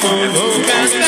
[0.00, 1.07] Oh, oh, oh,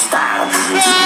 [0.00, 0.99] Stop!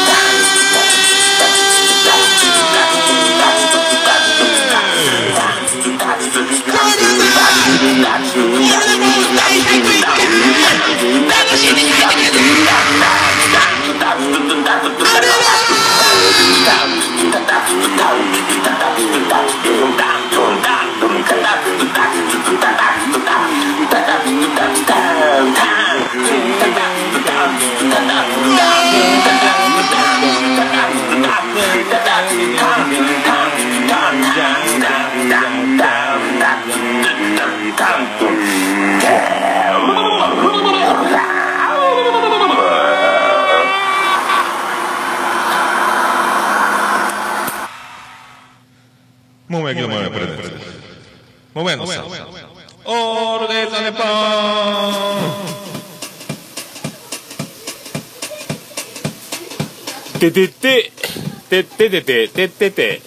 [61.63, 63.01] てててて、ててて、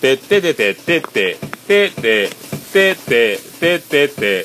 [0.00, 1.36] てててて、てて、
[1.68, 2.30] てて、
[2.72, 4.44] てて、ててて、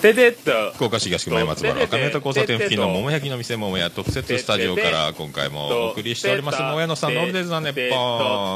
[0.00, 0.72] ててっと。
[0.74, 7.80] 福岡市東区前松原若宮と交差点付近の桃焼きの店桃屋特設スタジオから今回もお送りしております桃屋のさんのオールデイズ・ザ・ネポ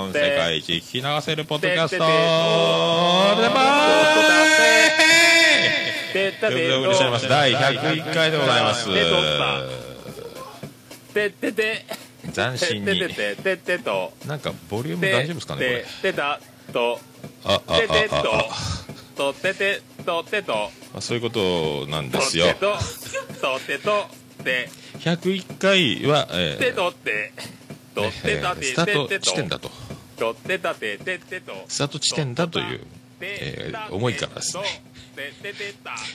[0.06, 3.54] ン世界一聞き流せるポッドキャストオールデイズ・
[6.14, 8.86] ということでお送りしております第101回でございます
[11.14, 11.84] ててて、
[12.32, 13.00] 斬新に。
[14.26, 16.12] なんかボリューム大丈夫ですかねこれ。
[16.12, 16.40] てた
[16.72, 17.00] と、
[17.42, 17.60] と、
[19.16, 22.46] とててとてと、あそういうことなんでとすよ。
[22.46, 22.72] てと、
[23.40, 24.06] とてと、
[24.42, 24.68] て、
[24.98, 27.32] 101回は、えてーとって、
[27.94, 28.08] と。
[28.08, 29.70] ってたて、えースタート地点だと。
[30.18, 32.80] とってたて、ててと、スタート地点だという、
[33.20, 34.64] えー思いからですね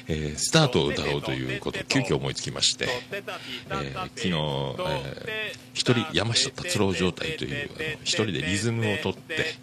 [0.08, 9.58] えースタートを歌おうということを急遽思いつきまして、えー昨日、えー一人山下達郎状態というあの一人でリズムをとって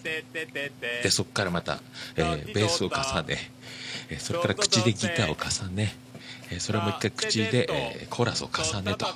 [1.03, 1.81] でそこからまた、
[2.17, 3.39] えーベースを重ね、
[4.19, 5.95] それから口でギターを重ね、
[6.61, 9.07] それをもう一回口で、えーコーラスを重ねと。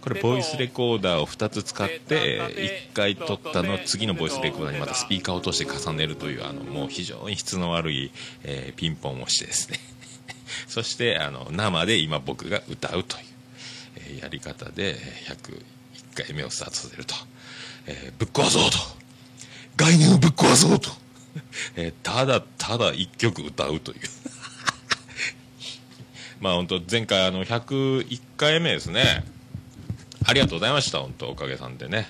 [0.00, 8.10] これボイスレコーダーを2つ使って、え1回撮ったのを次のボイスレコーダーにまたスピーカーを通して重ねるというあのもう非常に質の悪い、
[8.44, 9.78] えーピンポンをしてですね。
[10.66, 13.24] そしてあの生で今僕が歌うという、
[13.96, 17.14] えーやり方でえー101回目をスタートさせると、
[17.86, 18.78] えーぶっ壊そうと。
[19.76, 20.90] 概念をぶっ壊そうと、
[21.76, 24.00] えーただただ1曲歌うという
[26.40, 29.24] まあ本当前回あの101回目ですね。
[30.24, 32.08] ありがとうございました本当おかげさんでね。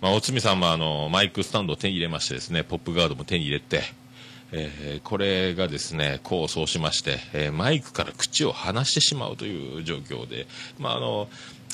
[0.00, 3.82] まあおつみさんもあのマイクスタンドを手に入れましてですねポップガードも手に入れて
[4.52, 10.46] えーこれがですね功を奏しまして、えーマイクから口を離してしまうという状況で、
[10.78, 11.28] まあ、あの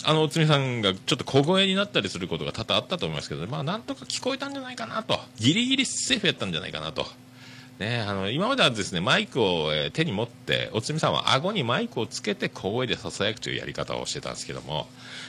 [0.05, 5.19] あのおつみさんがちょっと小声になったりすることが多々あったと思いますけど、まあ、なんとか聞こえたんじゃないかなと。
[5.37, 7.07] ギリギリセーフやったんじゃないかなと。
[7.79, 14.87] ね、あの今まではですねマイクを、手に持っておつみさんは顎にマイクをつけて小声でささやくというやり方をしてたんですけども、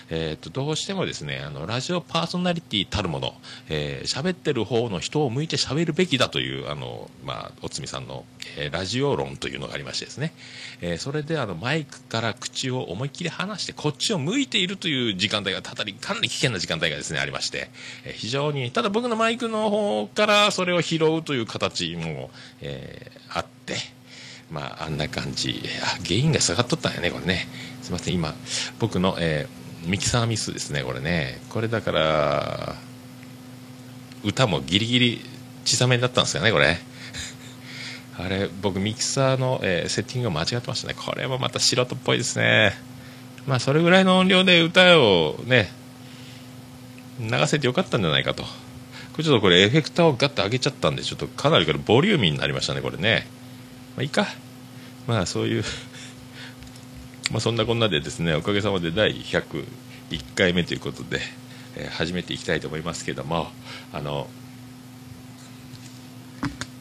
[0.09, 3.33] えー、とどうしてもですねあのラジオパーソナリティたるもの
[3.69, 8.25] えー喋ってる方の人を向いて喋るべきだというあの、まあ、おつみさんの、
[8.57, 10.33] えーラジオ論というのがありましてですね、
[10.81, 17.69] えーそれであのマイクから口を思いっきり離してこっちを向いているという時間帯がたたりかなり危険な時間帯がですねありまして、
[18.05, 22.29] えー非常にただ僕のマイクの方からそれを拾うという形も、
[22.61, 23.75] えーあって
[24.49, 25.61] まああんな感じ。
[25.83, 27.47] あ原因が下がっとったんやねこれね。
[27.81, 28.33] すいません今
[28.79, 31.39] 僕の、えーミキサーミスですねこれね。
[31.49, 32.75] これだから
[34.23, 35.21] 歌もギリギリ
[35.65, 36.77] 小さめだったんですよねこれ。
[38.17, 40.95] あれ僕ミキサーの、えーセッティングを間違ってましたね。
[40.95, 42.75] これもまた素人っぽいですね。
[43.45, 45.71] まあそれぐらいの音量で歌をね
[47.19, 48.43] 流せてよかったんじゃないかと。
[48.43, 48.49] こ
[49.19, 53.27] れちょっとこれエフェクターをガッと上げちゃったんでちょっとかなりこれボリューミーになりましたねこれね。
[53.95, 54.27] まあいいか。
[55.07, 55.63] まあそういう
[57.31, 59.65] まあそんなこんなでですねおかげさまで第101
[60.35, 61.19] 回目ということで、
[61.75, 63.47] えー始めていきたいと思いますけども
[63.93, 64.27] あの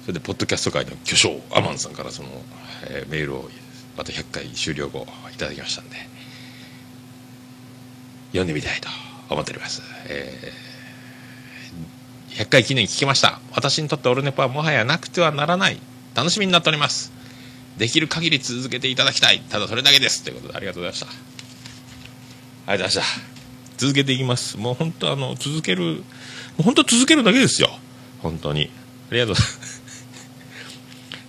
[0.02, 2.28] それでポッドキャスト界の巨匠アマンさんからその、
[2.88, 3.50] えーメールを
[3.96, 5.96] また100回終了後いただきましたんで
[8.28, 8.88] 読んでみたいと
[9.30, 10.66] 思っております、えー
[12.36, 13.40] 100回記念聞きました。
[13.54, 15.80] 私にとってオルネポはもはやなくてはならない。
[16.14, 17.15] 楽しみになっております。
[17.76, 19.40] できる限り続けていただきたい。
[19.40, 20.22] ただそれだけです。
[20.22, 21.16] ということでありがとうございまし
[22.66, 22.72] た。
[22.72, 23.26] ありがとうございました。
[23.76, 24.56] 続けていきます。
[24.56, 26.00] もう本当あの続けるも
[26.60, 27.68] う本当続けるだけですよ。
[28.20, 28.70] 本当に。
[29.10, 29.82] ありがとうございます。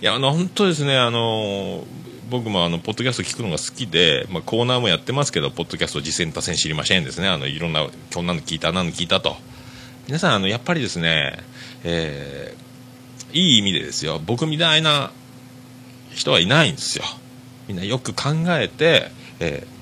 [0.00, 1.86] いやあの本当ですねあの
[2.30, 7.28] 僕もあのポッドキャスト聞くのが好きで、まあ、コーナーもやってますけどポッドキャスト実践多戦知りませんですね。
[7.28, 9.36] あのいろんなこんなの聞いたあんなの聞いたと。
[10.06, 11.38] 皆さんあのやっぱりですね、
[11.84, 12.68] えー
[13.32, 14.20] いい意味でですよ。
[14.24, 15.10] 僕みたいな
[16.18, 17.04] 人はいないんですよ
[17.68, 19.10] みんなよく考えて、
[19.40, 19.78] えー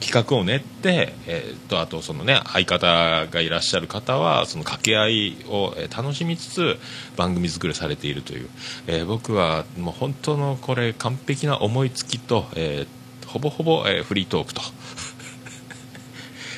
[0.00, 6.78] 企画を練って、えーとあとそのね相方がいらっしゃる方はその掛け合いを、楽しみつつ
[7.16, 8.48] 番組作りされているという、
[8.86, 14.62] えー僕はもう本当のこれ完璧な思いつきと、えーほぼほぼ、えフリートークと。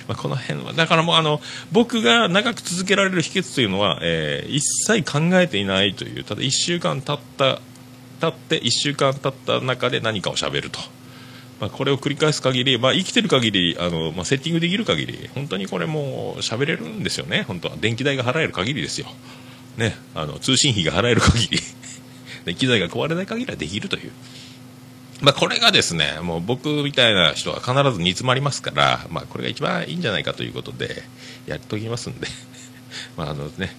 [0.09, 1.40] まあこの辺はだからもうあの
[1.71, 7.61] 僕が長く続けられる秘訣というのは、えー一切考えていないというただ1週間経った
[8.23, 10.79] 経って1週間経った中で何かを喋ると、
[11.61, 17.43] まあ、これを繰り返す限り、まあ、生きてる限りあの、まあ、セッティングできる限り本当にこれもう喋れるんですよね。
[17.43, 17.76] 本当は。
[17.81, 19.09] 電気代が払える限りですよ。
[19.76, 21.59] ね、あの、通信費が払える限り、
[22.45, 24.12] で 機材が壊れない限りはできるという。
[25.21, 31.02] まあ、これがですね、もう僕みたいな人は必ず煮詰まりますから、まあ、これが一番いいんじゃないかということで、
[31.47, 32.29] やっときますんで。
[33.17, 33.75] まあ、あのね、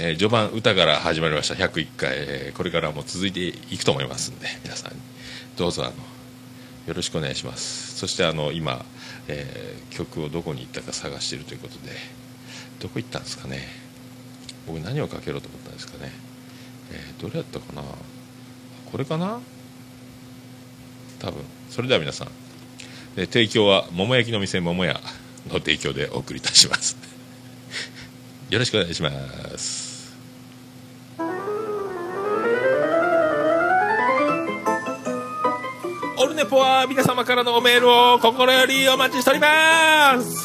[0.00, 1.54] えー序盤歌から始まりました。
[1.54, 4.92] 101回、えーこれからも続いていくと思いますんで、皆さん、
[5.56, 5.92] どうぞあの、
[6.86, 7.96] よろしくお願いします。
[7.96, 8.84] そしてあの、今、
[9.28, 11.92] えー曲をどこに行ったか探しているということで、
[12.80, 13.66] どこ行ったんですかね。
[14.66, 16.12] 僕何をかけろうと思ったんですかね。
[16.92, 17.82] えどれやったかな。
[17.82, 19.40] これかな。
[21.18, 21.42] 多分。
[21.70, 22.28] それでは皆さん、
[23.16, 25.00] え提供は桃焼きの店桃屋
[25.48, 26.96] の提供でお送りいたします。
[28.50, 29.10] よろしくお願いしま
[29.56, 29.85] す。
[36.36, 40.44] ネポは皆様からのメールを心よりお待ちしております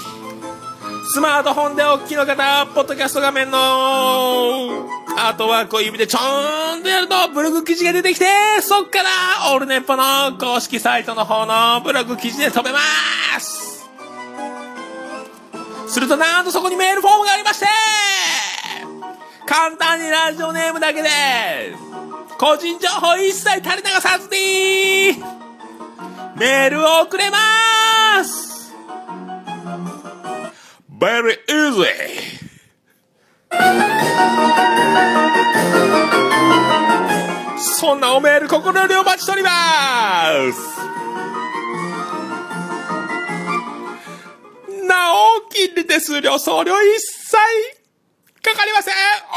[1.14, 8.26] スマートフォンでお聞きいの方、ポッドキャスト画面のアートワークを指でちょーんとやるとブログ記事が出てきて、
[8.62, 12.80] そっからオールネッポの公式サイトの方のブログ記事で飛べま
[13.42, 13.90] す
[15.90, 17.66] するとなんとそこにメールフォームがありまして
[19.46, 21.10] 簡単にラジオネームだけで
[22.40, 25.42] 個人情報一切垂れ流さずに
[26.42, 27.38] メールを送れま
[28.24, 28.74] す。
[31.00, 31.86] Very easy!
[37.60, 39.52] そんなおメール心よりお待ちしておりま
[40.52, 40.82] す。
[44.88, 47.38] なお、金利手数料送料一切
[48.42, 48.96] かかりません。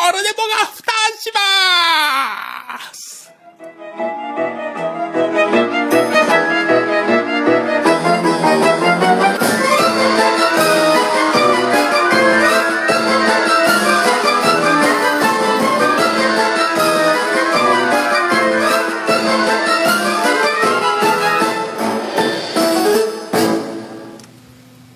[0.09, 4.84] オルネポが負担します。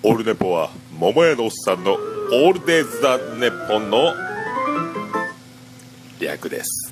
[0.09, 4.11] オールネポは桃屋のおっさんのオールデイズ・ザ・ネポンの
[6.19, 6.91] 略です。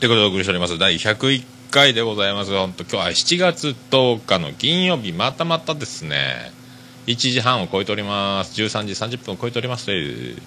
[0.00, 0.78] ということでお送りしております。
[0.78, 2.50] 第101回でございます。
[2.50, 6.50] 本当今日は7月10日の金曜日またまたですね。
[7.06, 8.60] 1時半を超えております。
[8.60, 10.42] 13時30分を超えておりますという。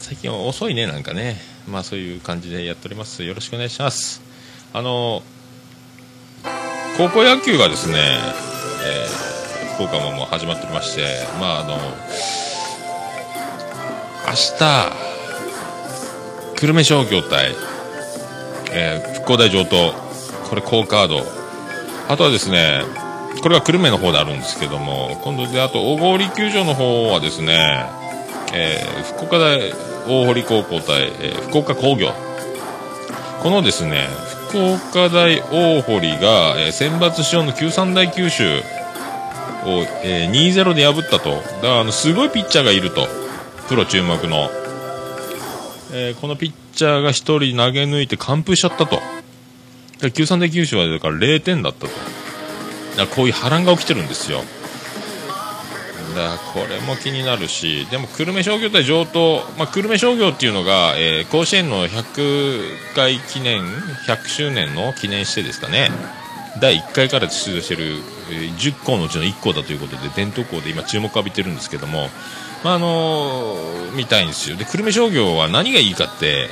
[0.00, 1.36] 最近遅いねなんかね。
[1.68, 3.22] まあそういう感じでやっております。
[3.22, 4.20] よろしくお願いします。
[4.72, 5.22] あの
[6.96, 7.98] 高校野球がですね、
[8.84, 9.33] えー
[9.74, 11.02] 福岡ももう始まっておりまして
[11.40, 11.76] まああの
[14.26, 14.58] 明日
[16.56, 17.54] 久留米商業対、
[18.72, 19.92] えー復興大上東
[20.48, 21.22] これ好カード。
[22.08, 22.82] あとはですね
[23.42, 27.86] これが久留米の方であるんですけども今度であと大郡球場の方はですね、
[28.54, 29.72] えー福岡大
[30.06, 32.12] 大堀高校対、えー福岡工業。
[33.42, 34.06] このですね
[34.48, 38.62] 福岡大大堀が、えー選抜賞の九三大九州
[39.66, 41.30] を、えー2-0で破ったと。
[41.30, 43.06] だからあのすごいピッチャーがいると。
[43.68, 44.50] プロ注目の、
[45.92, 49.00] えーこのピッチャーが1人投げ抜いて完封しちゃったと。
[50.00, 51.92] 93で九州はだから0点だったと。
[52.96, 54.42] だこういう波乱が起きてるんですよ。
[56.14, 57.86] だこれも気になるし。
[57.90, 63.64] でも久留米商業対上東、まあ、久留米商業っていうのが、えー甲子園の100回記念
[64.06, 65.90] 100周年の記念してですかね。
[66.60, 67.84] 第1回から出場している、
[68.30, 72.08] えー10校のうちの1校だということで伝統校で今注目を浴びてるんですけども、
[72.62, 73.56] まああの
[73.96, 74.56] 見たいんですよ。
[74.56, 76.48] で久留米商業は何がいいかって、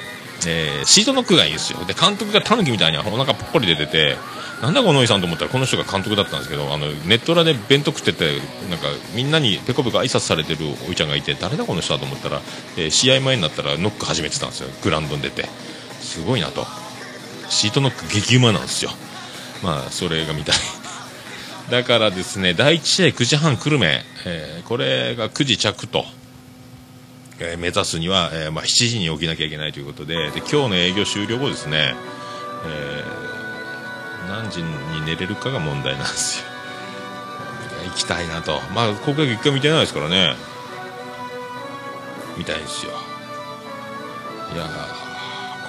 [0.47, 1.85] えーシートノックがいいんですよ。
[1.85, 4.17] で監督がタヌキみたいにお腹ぽっこり出てて
[4.61, 8.39] なんだこのおじさんと思ったらこの人が監督だったんですけどあのネット裏で弁当食ってて
[8.71, 12.41] なんかみんなにペコペコ挨拶されてるおいちゃんがいて誰だこの人だと思ったら、
[12.77, 14.69] えー試合前になったらノック始めてたんですよ。
[14.83, 15.49] グラウンドに出て。
[16.01, 16.67] すごいなと。
[17.49, 18.91] シートノック激うまなんですよ。
[19.63, 20.57] まあそれが見たい。
[21.71, 26.05] だからですね第1試合9時半久留米、えーこれが9時着と、
[27.39, 31.95] えー目指すには、えーまあ、7時に起きなきゃいけないということでで今日の営業終了後ですね、
[32.67, 33.23] えー
[34.29, 36.47] 何時に寝れるかが問題なんですよ。
[37.85, 38.63] 行きたいなと。
[38.75, 40.37] まあ高校野球一回見てないですからね。
[42.37, 42.93] 見たいんですよ。
[44.55, 45.02] いやー。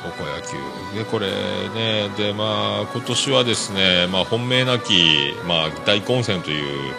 [0.04, 0.58] 高校野球。
[0.98, 6.94] でこれねでまあ今年はですねまあ本命なきまあ大混戦という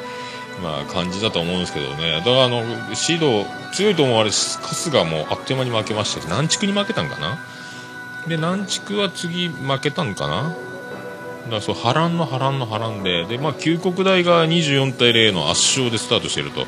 [0.62, 2.18] まあ感じだと思うんですけどね。
[2.18, 2.62] だからあの
[2.94, 7.38] シード強いと思われ春日もあっという間に負けましたし南地区に負けたんかな？
[8.26, 10.54] で南地区は次負けたんかな？
[11.44, 13.26] だからそう波乱の波乱の波乱で。
[13.26, 16.66] で、まあ、旧国大が24対0の圧勝でスタートしていると。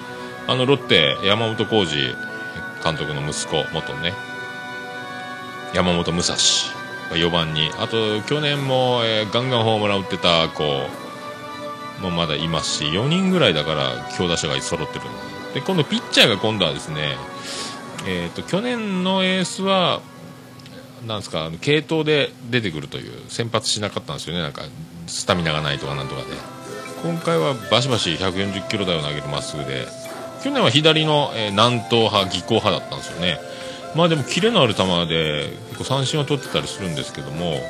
[0.48, 2.14] あのロッテ山本浩二
[2.84, 4.12] 監督の息子元ね。
[5.76, 6.34] 山本武蔵。
[7.10, 7.70] が4番に。
[7.78, 10.62] あと去年も、えーガンガンホームラン打ってた子
[12.00, 15.04] もまだいますし4人ぐらいだから強打者が揃ってる。
[15.54, 17.16] で今度ピッチャーが今度はですね
[18.08, 20.00] えー、と去年のエースは
[21.06, 24.42] なんですかあの継投で出てくるという先発しなかったんですよね。
[24.42, 24.62] なんか
[25.06, 26.28] スタミナがないとかなんとかで。
[27.02, 29.86] 今回はバシバシ140キロ台を投げるまっすぐで
[30.42, 33.38] 去年は左の、えー南東派技巧派だったんですよね。
[33.96, 37.60] まあでもキレのある球で結構三振は取ってたりするんですけども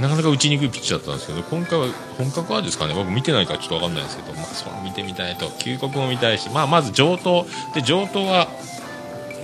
[0.00, 1.86] なかなか打ちにくいピッチャーだったんですけど今回は
[2.16, 8.48] 本格派ですかね僕見てないからちょっと分かんないですけど、まあ、それ見てみたいと旧国も見たいし、まあ、まず上等で上等は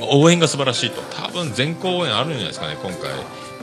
[0.01, 1.01] 応援が素晴らしいと。
[1.03, 3.11] 多分全校応援あるんじゃないですかね今回。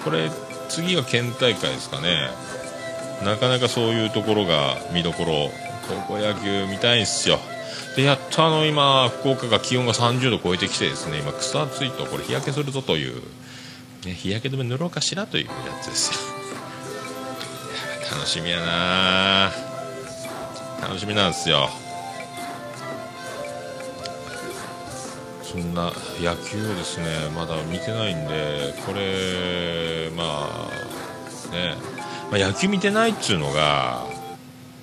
[0.03, 0.29] これ
[0.70, 2.29] 次が県大会ですかね。
[3.24, 5.51] なかなかそういうところが見どころ。
[6.08, 7.39] 高校野球見たいんですよ。
[7.95, 13.15] でやっとあの今福岡が気温が30度超えてきてですね今草暑いとこれ日焼けするぞという、
[14.05, 16.19] ね、日焼け止め塗ろうかしらというやつですよ。
[18.15, 19.51] 楽しみやな
[20.81, 21.69] 楽しみなんですよ。
[25.43, 30.69] そんな野球をですねまだ見てないんでこれま
[31.51, 31.75] あね、
[32.31, 34.05] まあ、野球見てないっつうのが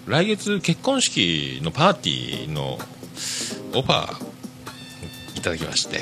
[0.06, 2.78] 来月結婚式のパーティーの
[3.74, 6.00] オファーいただきまして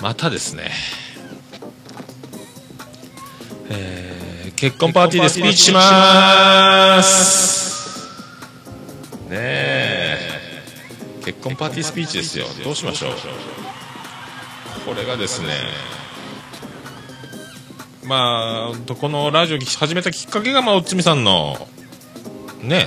[0.00, 0.70] またですね
[3.70, 8.08] えー結婚パーティーでスピーチします。
[9.30, 10.18] ねえ。
[11.24, 12.46] 結婚パーティースピーチですよ。
[12.64, 13.12] どうしましょう。
[14.84, 15.48] これがですね
[18.04, 21.68] まあこのラジオ始めたきっかけがまあおつみさんの
[22.60, 22.86] ね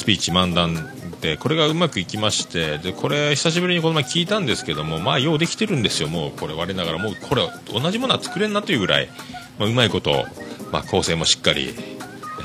[0.00, 0.88] スピーチ漫談
[1.20, 6.08] でこれがうまくいきましてでこれ久しぶりにこの前聞いたんですけどもまあようできてるんですよ。
[6.08, 9.10] もうこれ我ながらもうこれ同じものは作れんなというぐらい、
[9.58, 10.24] まあ、うまいこと、
[10.72, 11.74] まあ、構成もしっかり、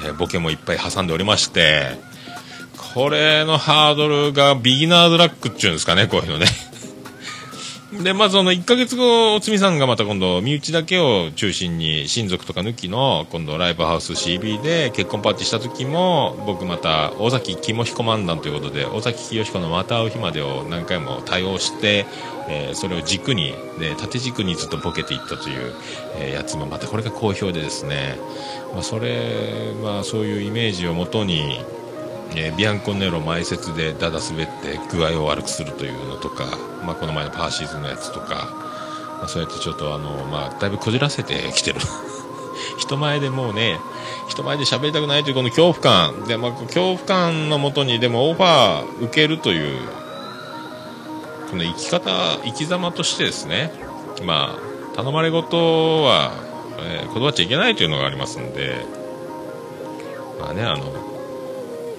[0.05, 1.97] えーボケもいっぱい挟んでおりまして
[2.93, 6.45] これのハードルがビギナードラックっていうんですかねこういうのね。
[8.05, 22.05] で、まずその1ヶ月後、おつみさんがまた今度、身内だけを中心に、親族とか抜きの、今度ライブハウス CB で結婚パーティーした時も、僕また、尾崎肝彦漫談ということで、尾崎清彦のまた会う日までを何回も対応して、
[22.47, 25.73] えーそれを軸に、で、縦軸にずっとボケていったという、
[26.19, 28.19] えーやつも、またこれが好評でですね、
[28.75, 31.59] まあ、それ、まあ、そういうイメージをもとに、
[32.31, 38.49] えービアンコネロ前説でだだ滑って具合を悪くするというのとか、まあ、この前のパーシーズンのやつとか、
[39.19, 41.79] まあ、そうやってちょっとあの、まあ、だいぶこじらせてきてる。
[42.79, 43.79] 人前でもうね
[44.29, 46.25] 人前で喋りたくないというこの恐怖感。
[46.25, 49.79] で、まあ、恐怖感のもとにでもオファー受けるという
[51.49, 53.71] この生き方生き様としてですね
[54.23, 54.57] ま
[54.93, 56.31] あ頼まれ事は、
[56.79, 58.85] えー断っちゃいけないというのがありますんで
[60.39, 61.14] まあねあの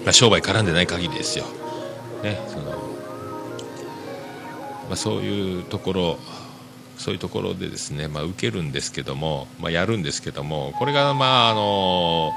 [0.03, 1.45] まあ、商売絡んでない限りですよ、
[2.23, 2.71] ねその
[4.87, 6.19] まあ、そういうところ
[6.97, 12.31] そういうところでですね、まあ、受けるんですけども、まあ、やるんですけどもこれが、まああの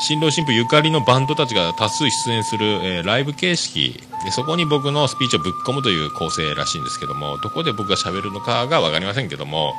[0.00, 9.74] 新郎新婦ゆかりのバンドたちが多数出演する、えーライブ形式でそこに僕のスピーチをぶっ込むという構成らしいんですけどもどこで僕が喋るのかが分かりませんけども、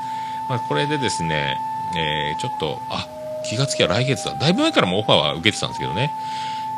[0.50, 1.56] まあ、これでですね、
[1.98, 3.08] えーちょっとあ
[3.50, 4.36] 気がつきゃ来月だ。
[4.36, 6.12] だいぶ前からもオファーは受けてたんですけどね。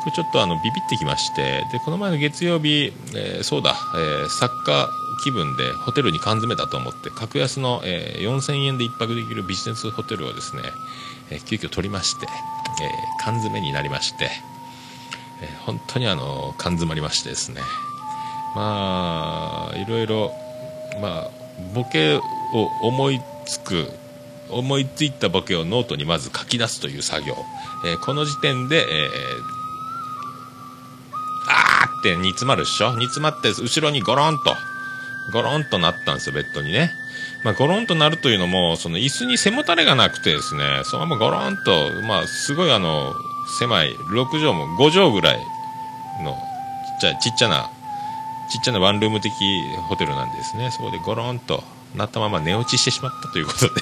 [0.02, 4.88] これちょっとあのビビってきましてでこの前の月曜日、えーそうだ、えーサッカー
[5.22, 10.62] 気分でホテルに缶詰だと思って格安の、えー4000円で1泊できるビジネスホテルをですね、
[11.30, 12.26] えー急遽取りまして、
[12.82, 14.28] えー缶詰になりまして、
[15.40, 17.60] えー本当にあの缶詰まりましてですね。
[18.56, 20.32] まあいろいろ
[21.00, 21.30] まあ
[21.74, 22.22] ボケを
[22.82, 23.86] 思いつく
[24.50, 27.36] 思いついたボケをノートにまず書き出すという作業、
[27.86, 29.61] えーこの時点で、えー
[31.52, 32.96] あーって煮詰まるっしょ。
[32.96, 34.56] 煮詰まって後ろにゴロンと。
[35.32, 36.90] ゴロンとなったんですよベッドにね。
[37.44, 40.82] まあ、ゴロンとなるというのもその椅子に背もたれがなくてですね。
[40.84, 43.14] そのままゴロンと、まあ、すごいあの
[43.58, 45.36] 狭い6畳も5畳ぐらい
[46.24, 47.70] のちっちゃいちっちゃな
[48.50, 49.32] ちっちゃなワンルーム的
[49.88, 50.70] ホテルなんですね。
[50.70, 51.62] そこでゴロンと
[51.94, 53.80] なったまま寝落ちしてしまったということで。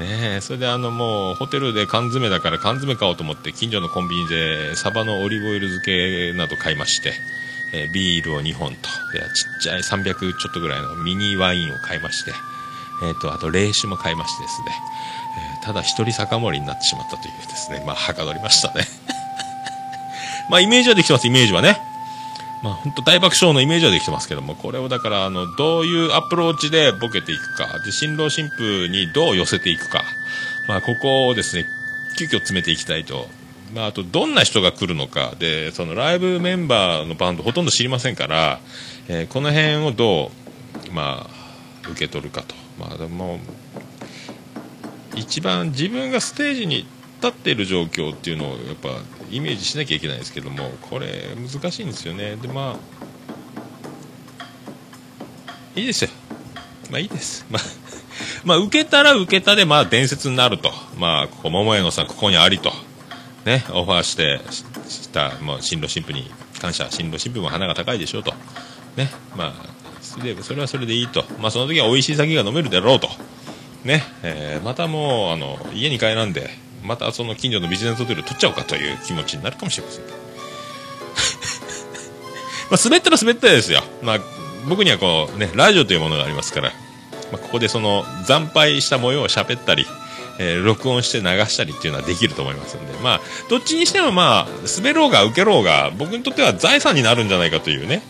[0.00, 7.12] ねえそれであのもうホテルで缶詰だから缶詰買おうと思って近所のコンビニでサバのオリーブオイル漬けなど買いまして、
[7.74, 8.88] えービールを2本と。
[9.12, 12.32] でちっちゃい300ちょっとぐらいのミニワインを買いまして、
[13.02, 14.66] えー、とあと冷酒も買いましてですね、
[15.54, 17.84] えーただ一人酒盛りになってしまったというですね。
[17.86, 18.86] まあはかどりましたね。
[20.48, 21.26] まあイメージはできてます。
[21.26, 21.89] イメージはね。
[22.62, 30.04] まあ本当大爆笑のイメージはできてますけども、これをだから、あの、どういうアプローチでボケていくか、で、新郎新婦にどう寄せていくか、
[30.68, 31.66] まあここをですね、
[32.18, 33.28] 急遽詰めていきたいと。
[33.74, 38.60] まああと、どんな人が来るのか、で、そのライブメンバーのバンドほとんど知りませんから、
[39.08, 40.30] えーこの辺をど
[40.88, 42.54] う、まあ、受け取るかと。
[42.78, 43.40] まあでも、
[45.16, 46.86] 一番自分がステージに
[47.22, 48.88] 立っている状況っていうのをやっぱ
[49.30, 52.36] イメージしなきゃいけないですけどもこれ難しいんですよね。
[52.36, 53.00] でまあ
[55.78, 56.10] いいですよ。
[56.90, 57.46] まあいいです。
[57.50, 57.62] まあ
[58.44, 60.72] まあ受けたら受けたでまあ伝説になると。
[60.98, 62.72] まあここ桃屋のさんここにありと。
[63.44, 64.40] ねオファーして
[64.88, 66.88] したもう新郎新婦に感謝。
[66.90, 68.34] 新郎新婦も花が高いでしょうと。
[68.96, 69.70] ねまあ
[70.02, 71.24] それそれはそれでいいと。
[71.38, 73.08] まあその時は美味しい酒が飲めるだろうと。
[73.84, 76.50] ね、えーまたもうあの家に帰らんで
[76.84, 80.04] またその近所のビジネスホテル取っちゃおうかという気持ちになるかもしれません。
[82.70, 84.20] ま滑ったら滑ったですよ、まあ、
[84.68, 86.72] 僕にはこうねラジオというものがありますから、
[87.32, 89.86] まあ、ここでその惨敗した模様を喋ったり、
[90.38, 92.92] えー録音して流したりっていうのはできると思いますんで。
[93.02, 98.02] まあどっちにしてもまあ滑ろうが受けろうが僕にとっては財産になるんじゃないかというね。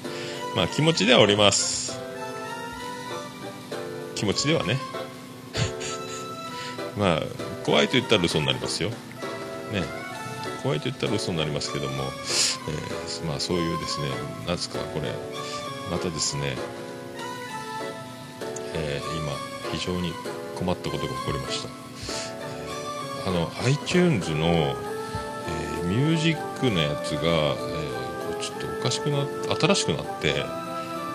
[0.55, 1.99] まあ気持ちではおります。
[4.15, 4.79] 気持ちではね。
[6.97, 8.91] まあ怖いと言ったら嘘になりますよ。
[8.91, 8.97] ね。
[10.63, 14.09] 怖いと言ったら嘘になりますけども、えーまあそういうですね
[14.47, 15.13] なんですかこれ
[15.91, 16.55] またですね、
[18.75, 19.33] えー今
[19.73, 20.13] 非常に
[20.57, 29.29] 困ったことが起こりました、あの iTunes の、えーミュージックのやつが、えーちょっとおかしくなっ
[29.61, 30.41] 新しくなって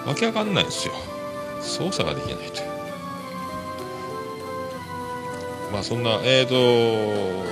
[0.06, 0.94] わけわかんないんですよ。
[1.62, 2.75] 操作ができないという。
[5.76, 7.46] まあそんなえーと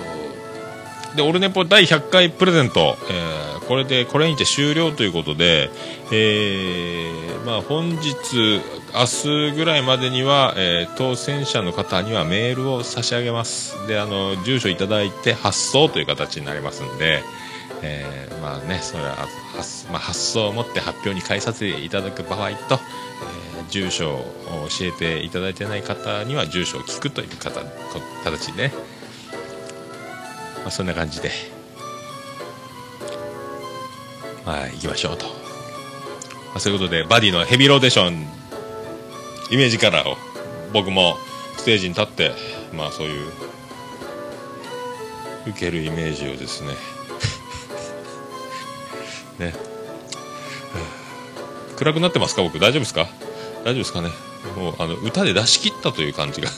[1.17, 5.69] でオルネポ第100回プレゼント、えーこれでこれにて終了ということで、
[6.11, 8.61] えーまあ本日
[8.93, 13.87] 明日ぐらいまでには、えー当選者の方にはメールを差し上げます。
[13.87, 17.23] であの住所いただいて発送という形になりますんで、
[17.81, 19.15] えーまあねそれは
[19.55, 22.79] 発,、まあ、発送をもって発表に返させていただく場合と、
[23.69, 27.61] 住所を教えていただいてない方には住所を聞くという方
[28.23, 28.73] 形でね、
[30.61, 31.31] まあ、そんな感じで。
[34.45, 35.31] まあ行きましょうと、ま
[36.55, 38.27] あ、そういうことでバディのヘビーローテーション。
[39.51, 40.15] イメージカラーを
[40.73, 41.17] 僕も
[41.57, 42.31] ステージに立って
[42.73, 43.27] まあそういう
[45.47, 46.73] 受けるイメージをですね。
[49.37, 49.53] ね。
[51.77, 52.41] 暗くなってますか？
[52.41, 52.57] 僕。
[52.57, 53.07] 大丈夫ですか？
[53.63, 54.09] 大丈夫ですかね？
[54.57, 56.49] もうあの歌で出し切ったという感じが。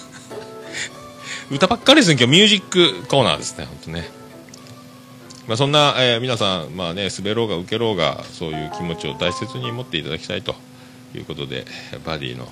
[1.52, 2.32] 歌ばっかりですね今日。
[2.32, 2.62] ミュージッ
[3.02, 4.10] クコーナーですね本当ね。
[5.48, 10.56] まあそんな、えー皆さんまあね滑ろうが受けろうがそういう気持ちを大切に持っていただきたいと。
[11.14, 11.66] いうことで
[12.06, 12.46] バディの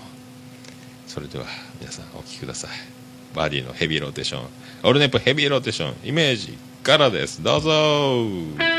[1.05, 1.43] それでは
[1.81, 2.71] 皆さんお聴きください。
[3.35, 4.47] バディのヘビーローテーション。
[4.83, 5.95] オルネポヘビーローテーション。
[6.07, 7.43] イメージからです。
[7.43, 8.72] どうぞ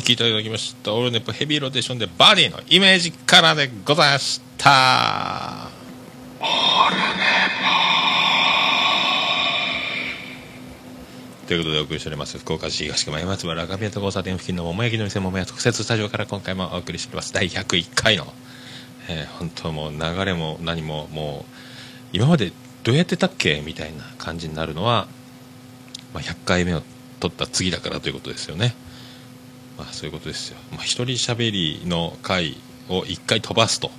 [0.00, 0.94] お聴きいただきました。
[0.94, 5.68] オールネップヘビーローテーションでバディのイメージカラーでございました。
[11.46, 18.32] ということでお送りしております福岡市東区前松原赤宮と交差点付近の桃焼きの店桃屋特設スタジオから今回もお送りしております第101回の、
[19.08, 21.52] えー本当もう流れも何ももう
[22.12, 22.52] 今まで
[22.84, 23.60] どうやってたっけ？
[23.60, 25.08] みたいな感じになるのは、
[26.14, 26.82] まあ、100回目を
[27.18, 28.74] 取った次だからということですよね
[29.80, 32.58] まあそういうことですよ、まあ、一人喋りの回
[32.90, 33.90] を1回飛ばすと。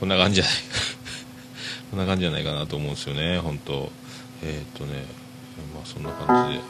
[0.00, 0.54] こんな感じじゃない
[1.90, 3.38] こんな感じじゃないかなと思うんですよね。
[3.40, 3.92] 本当。
[4.42, 5.04] えっ、とね。
[5.74, 6.62] まあそんな感じで。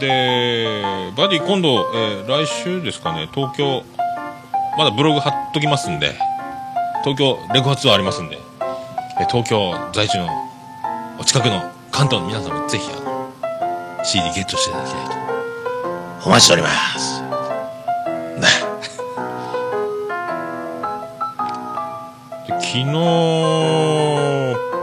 [0.00, 3.30] でバディ今度、えー来週ですかね。
[3.32, 3.84] 東京
[4.76, 6.18] まだブログ貼っときますんで。
[7.04, 8.38] 東京レコ発はありますんで、
[9.30, 10.28] 東京在住の
[11.18, 13.30] お近くの関東の皆さんもぜひあの
[14.02, 15.12] CD ゲットしていただきたいと。
[16.26, 17.20] お待ちしております。
[18.40, 18.48] ね。
[22.48, 22.92] で昨日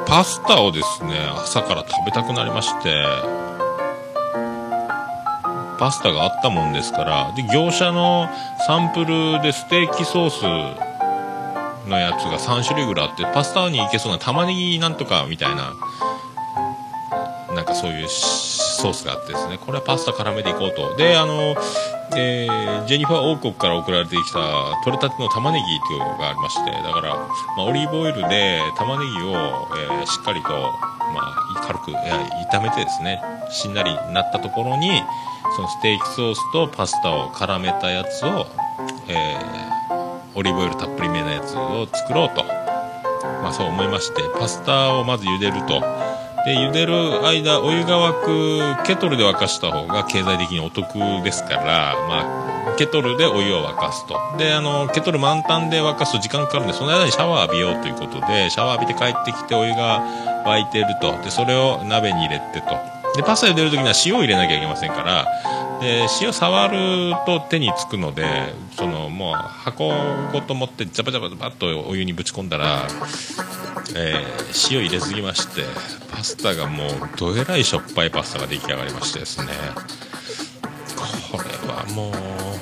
[0.08, 3.06] パスタをですね朝から食べたくなりまして
[5.80, 8.28] パスタがあったもんですからで業者の
[8.67, 10.43] サンプルでステーキソース
[11.89, 15.74] のやつが3種類ぐらいあってパスタにいけそうな玉ねぎなんとかみたいな
[17.60, 19.58] なんかそういうソースがあってですね。
[19.58, 20.95] これはパスタ絡めていこうと。
[20.95, 21.56] であの、
[22.15, 24.39] えージェニファー王国から送られてきた
[24.86, 26.72] 取れたての玉ねぎっていうのがありまして。
[26.72, 27.15] だから、
[27.58, 31.19] まあ、オリーブオイルで玉ねぎを、えーしっかりと、ま
[31.58, 32.12] あ、軽く、え
[32.50, 33.22] 炒めてですね。
[33.52, 35.04] しんなりなったところに
[35.58, 38.48] そのステーキソースとパスタを絡めたやつを、
[39.10, 39.60] えー
[40.36, 42.45] オリーブオイルたっぷりめなやつを作ろうと、
[43.41, 44.22] まあ、そう思いまして。
[44.39, 45.99] パスタをまず茹でると。
[46.45, 50.88] で茹でる間お湯が沸くケトルで沸かした方が経済的にお得
[51.23, 54.17] ですから、まあ、ケトルでお湯を沸かすと。
[54.38, 60.02] であのケトル満タンで沸かすと時間かかるんでその間にシャワー浴びようということでシャワー浴びて帰ってきてお湯が
[60.45, 61.12] 沸いてると。
[61.23, 62.99] でそれを鍋に入れてと。
[63.15, 65.25] でパスタ茹でる時には塩を入れなきゃいけませんから
[65.82, 69.92] で塩触ると手につくのでそのもう箱
[70.34, 72.88] ごと持ってジャバジャバジャバっとお湯にぶち込んだら、
[73.96, 75.63] えー塩入れすぎまして
[76.12, 79.48] パスタがもうどえらいしょっぱいパスタが出来上がりましてですね。
[81.32, 82.13] これはもう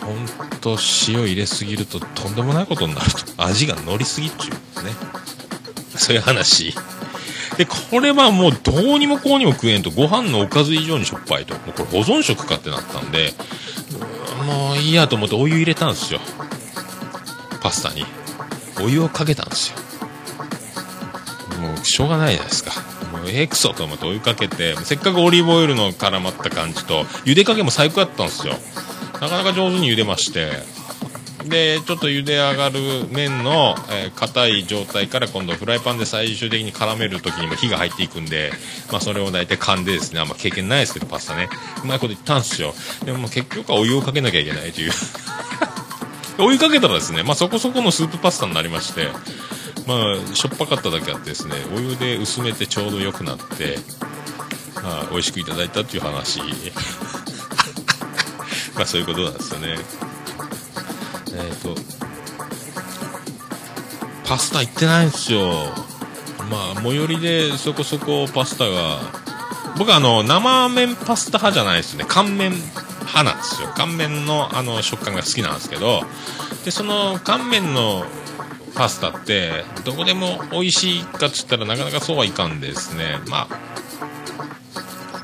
[0.06, 0.16] 本
[0.62, 0.72] 当
[1.08, 3.44] 塩入れすぎるととんでもないことになると。
[3.44, 4.92] 味が乗りすぎっちゅうね。
[5.96, 6.74] そういう話。
[7.58, 11.56] でこれはもうどうにもこうにも食えんとご飯のおかず以上にしょっぱいと。
[11.56, 13.34] もうこれ保存食かってなったんで
[14.46, 16.20] もういいやと思ってお湯入れたんですよ。
[17.62, 18.06] パスタに。
[18.80, 19.78] お湯をかけたんですよ。
[21.60, 22.72] もうしょうがないじゃないですか。
[23.12, 28.54] もうええくそと思って追いかけてせっかくオリーブオイルの絡まった感じと茹で加減も最高だったんですよ。
[29.20, 30.77] なかなか上手に茹でまして。
[31.50, 32.80] でちょっと茹で上がる
[33.12, 38.52] 麺のえー、い状態から今度フライパンで最終的に絡める時にも火が入っていくんで、
[38.92, 41.50] まあ、それを大体勘でですねあんま経験ないですけどパスタね。
[41.84, 42.74] うまいこと言ったんですよ。
[43.06, 44.92] でも結局はお湯をかけなきゃいけないという。
[46.40, 49.08] お湯かけたらですね、まあ、そこそこのスープパスタになりまして
[49.88, 53.80] まあしょっぱかっただけあってですねお湯で薄めてちょうど良くなって、
[54.76, 56.42] まあ、美味しくいただいたっていう話。
[58.76, 59.80] まあそういうことなんですよね。
[61.34, 61.76] えっ、と
[64.28, 65.52] パスタ行ってないんですよ。
[66.50, 69.00] まあ最寄りでそこそこパスタが。
[69.78, 72.06] 僕はあの生麺パスタ派じゃないですね。
[72.08, 73.70] 乾麺派なんですよ。
[73.76, 76.02] 乾麺のあの食感が好きなんですけど。
[76.66, 78.06] でその乾麺の
[78.76, 83.20] パスタってどこでも美味しいかっつったらなかなかそうはいかんですね。
[83.30, 83.68] まあ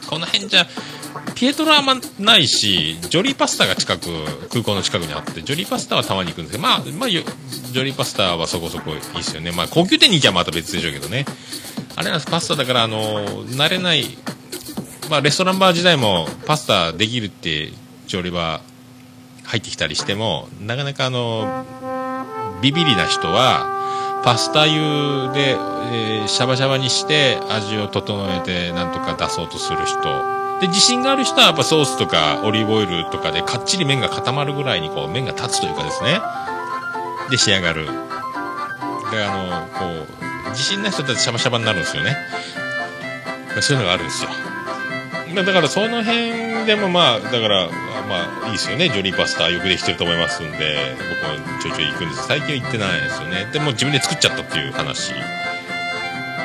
[0.08, 0.66] この辺じゃ
[1.44, 4.08] ピエトロはあんまないしジョリーパスタが近く
[4.50, 9.52] 空港の近くにあってジョリーパスタはたまに行くんですけどまあ、まあ、ジョリーパスタはそこそこいいですよね。
[9.52, 11.26] まあ高級店に行きゃまた別でしょうけどね。
[11.98, 14.18] あれなんですパスタだからあの慣れない
[15.10, 17.74] まあレストランバー時代もパスタできるって
[18.08, 18.62] 調理場
[19.44, 21.66] 入ってきたりしてもなかなかあの
[22.62, 24.80] ビビリな人はパスタ湯
[25.34, 25.58] で、
[25.92, 36.22] えーシャバシャバにして味を整えてなんとか出そうとする人で自信がある人はやっぱソースとかオリーブオイルとかでかっちり麺が固まるぐらいにこう麺が立つというかですね。
[37.30, 37.86] で仕上がる。
[37.86, 37.92] で
[39.26, 40.08] あのこ
[40.48, 42.16] う自信ない人ってシャバシャバになるんですよね。
[43.54, 44.30] まそういうのがあるんですよ。
[45.36, 47.68] だからその辺でもまあだから
[48.08, 48.88] まあいいですよね。
[48.88, 50.96] ジョリーパスタよくできてると思いますんで
[51.36, 52.26] 僕もちょいちょい行くんです。
[52.26, 53.50] 最近は行ってないですよね。
[53.52, 55.12] でも自分で作っちゃったっていう話。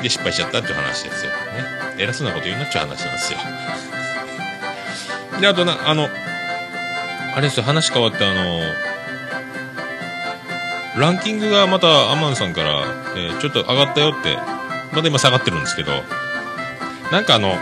[0.03, 1.31] で失敗しちゃったっていう話ですよ。
[1.31, 1.37] ね。
[1.99, 3.39] 偉そうなこと言うなっちゅう話なんですよ。
[5.41, 6.09] であとなあの
[7.35, 8.61] あれですよ話変わってあの
[11.01, 12.83] ランキングがまたアマンさんから、
[13.17, 14.37] えーちょっと上がったよって
[14.93, 15.93] まだ今下がってるんですけど
[17.13, 17.53] なんかあの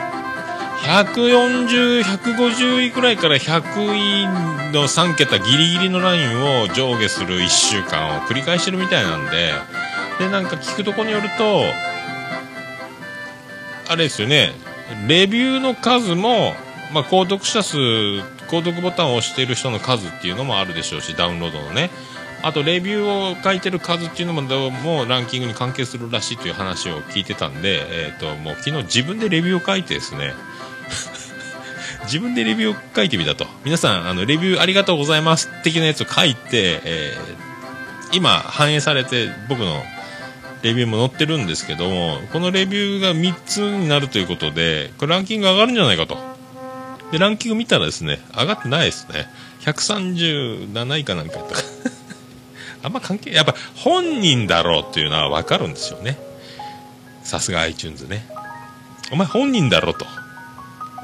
[0.87, 9.53] 140、150位くらいから100位の3桁ギリギリのラインを上下する1週間を繰り返してるみたいなんで、
[10.21, 11.63] で、なんか聞くとこによると、
[13.89, 14.53] あれですよね、
[15.09, 16.55] レビューの数も、
[16.93, 17.77] まあ、購読者数、
[18.49, 21.91] 購読ボタンを押している人の数っていうのもあるでしょうし、ダウンロードのね。
[22.43, 30.35] あと、レビューを書いてる数っていうのもどうもランキングに関係するらしいという話を聞いてたんで、えっ、と、もう昨日自分でレビューを書いてですね、
[32.05, 33.47] 自分でレビューを書いてみたと。
[33.65, 37.47] 皆さん、あの、レビューありがとうございます的なやつを書いて、えー
[38.13, 39.83] 今反映されて僕の
[40.63, 46.36] レビューも載ってるんですけども、このレビューが3つになるということで、これランキング上がるんじゃないかと。
[47.13, 49.29] で、ランキング見たらですね、上がってないですね。
[49.61, 51.63] 137位かなんかやったか。
[52.83, 56.19] あんま関係、やっぱ本人だろうっていうのはわかるんですよね。
[57.23, 58.27] さすが iTunes ね。
[59.11, 60.07] お前本人だろと。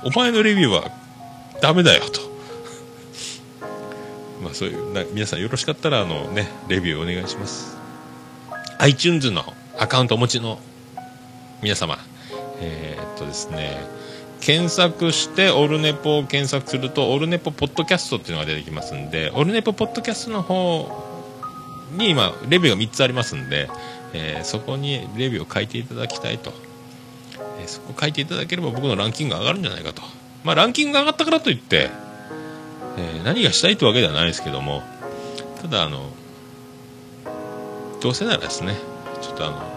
[0.04, 0.90] お前のレビューは
[1.60, 2.20] ダメだよと。
[4.42, 7.76] まあそういうな皆さんよろしかったらあのねレビューお願いします
[8.78, 10.58] iTunes のアカウントお持ちの
[11.62, 11.96] 皆様
[12.60, 14.01] えーっとですね
[14.42, 20.90] 検索してオルネポを検索するとオルネポポッドキャストっていうのが出てきますんでオルネポポッドキャストの方
[21.96, 23.70] に今レビューが3つありますんで、
[24.12, 26.52] えーそこにレビューを書いていただきたいと、
[27.60, 30.02] えーそこ書いていただければ僕のランキングが上がるんじゃないかと。
[30.42, 31.90] まあランキングが上がったからといって
[32.98, 34.82] えー何がしたいってわけではないですけども
[35.60, 36.10] ただあの
[38.00, 38.76] どうせならですね
[39.20, 39.71] ちょっとあの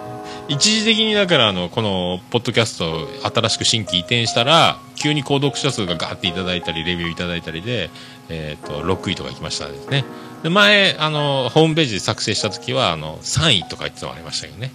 [0.47, 7.89] 一時的にだからあのこのポッドキャスト新しく新規移転したら急に購読者数がガーっていただいたりレビューいただいたりで、
[8.29, 10.05] えー、と6位とか来ましたですね。
[10.43, 14.71] で前あのホームページで作成した時はあの3位とか言ってたのもありましたけどね。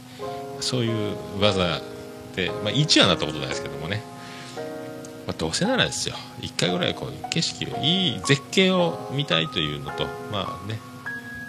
[0.61, 1.81] そういう技
[2.35, 4.03] で、まあ、1はなったことないですけどもね。
[5.27, 6.17] まあ、どうせならですよ。
[6.41, 10.81] 一回ぐらいこう景色をいい絶景を見たいというのとまあね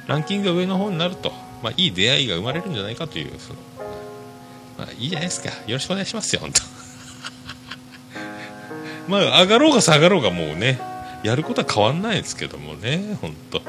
[0.08, 1.32] ランキングが上の方になると、
[1.64, 3.60] まあ、いい出会いが生まれるんじゃないかというその、
[4.82, 5.50] まあ、いいじゃないですか。
[5.50, 6.62] よろしくお願いしますよ本当。
[9.08, 10.80] まあ上がろうが下がろうがもうね
[11.24, 13.62] やることは変わんないですけどもね本当。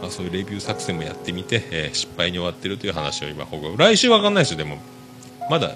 [0.00, 4.78] まあ、そういうレビュー作戦もやってみて、えー失敗に終わってるという話を今報告来週わかんないですよでも。
[5.50, 5.74] まだ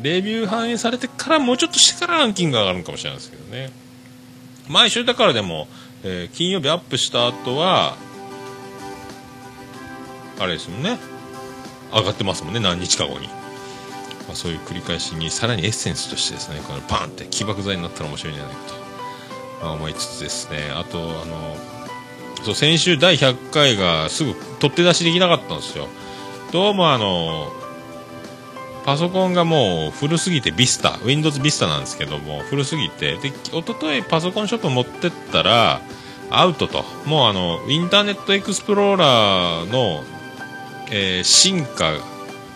[0.00, 3.72] レビュー反映されてからもうちょっとしてからランキングが上がるかもしれないですけどね。
[4.68, 5.66] 毎週だからでも、
[6.04, 7.96] えー金曜日アップした後は
[10.38, 10.96] あれですもんね。
[11.92, 13.35] 上がってますもんね何日か後に。
[14.26, 18.60] まあ、そういう繰り返しにさらにエッセンスとしてですねこのパンって起爆剤になったら面白いんじゃないか
[19.60, 20.70] と、まあ、思いつつですね。
[20.74, 21.56] あとあの
[22.44, 25.88] そう先週第100回がすぐ取って出しできなかったんですよ。
[26.52, 27.52] どうもあの
[28.84, 35.80] パソコンがもう古すぎてビスタ Windows ビスタなんですけども古すぎてで一昨日パソコンショップ持ってったら
[36.30, 36.84] アウトと。
[37.04, 40.04] もうあのインターネットエクスプローラーの、
[40.90, 41.92] えー進化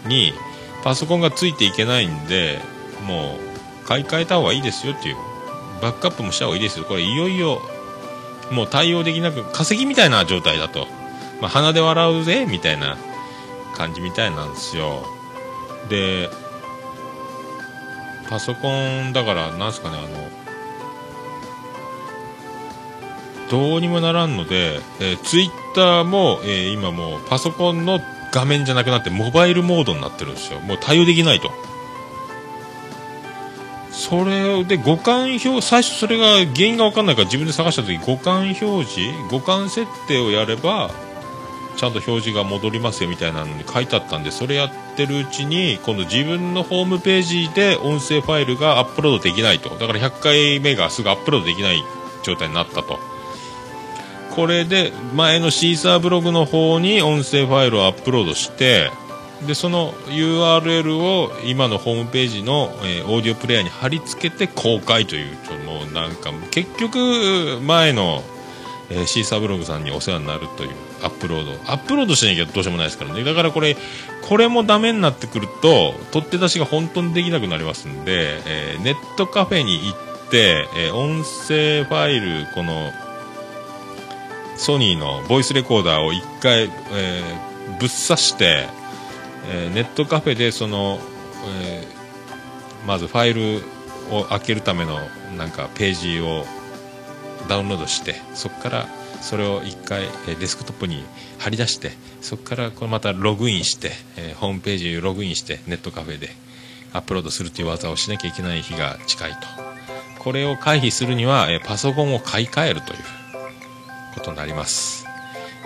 [0.07, 0.33] に
[0.83, 2.61] パソコンがついていけないんで
[3.07, 3.39] も
[3.85, 5.17] う買い替えた方がいいですよっていう。
[5.81, 6.85] バックアップもした方がいいですよ。
[6.85, 7.61] これいよいよ
[8.51, 10.87] もう対応できなく化石みたいな状態だと、
[11.41, 12.99] まあ、鼻で笑うぜみたいな
[13.77, 15.05] 感じみたいなんですよ。
[15.89, 16.29] で
[18.29, 20.09] パソコンだからなんすかねあの
[23.51, 28.01] どうにもならんので、えー、ツイッターも、えー今もうパソコンの
[28.33, 30.61] 画面じゃなくなってモバイルモードになってるんですよ。
[30.61, 31.51] もう対応できないと。
[33.91, 40.91] それで互換表最初それが原因が分かんないから自分で探した時互換表示互換設定をやれば
[41.77, 49.71] ちゃんと表示が戻りますよみたいなのに書いてあったんでそれやってるうちに今度自分のホームページで音声ファイルがアップロードできないと。
[49.71, 51.83] だから100回目がすぐアップロードできない
[52.23, 53.10] 状態になったと。
[54.35, 58.91] これで前のシーサーブログの方に音声ファイルをアップロードして
[59.47, 68.23] でその URL を今のホームページの、えーオーディオプレイヤーに貼り付けて公開というもうなんか結局前の、
[68.91, 70.71] えーシーサーブログさんにお世話になるという
[71.03, 71.53] アップロード。
[71.73, 73.25] アップロードしなきゃどうしようもないですからね。
[73.25, 73.77] だからこれ
[74.29, 82.93] これもダメになってくると取って出しが本当にできなくなりますんで、えーネットカフェに行って、えー音声ファイルこの
[84.61, 87.51] ソニーのボイスレコーダーを1回、えー
[87.81, 88.67] ぶっ刺して、
[89.49, 90.99] えーネットカフェでその、
[91.63, 93.63] えーまずファイル
[94.11, 94.99] を開けるための
[95.39, 96.45] なんかページを
[97.49, 98.89] ダウンロードしてそこから
[99.23, 101.05] それを1回、えデスクトップに
[101.39, 106.35] 貼り出してそこからこれまたログインして、えホームページにログインしてネットカフェで
[106.93, 109.39] アップロードするという技をしなきゃいけない日が近いと。
[110.19, 113.20] これを回避するには、えパソコンを買い替えるという。
[114.15, 115.07] ことになります。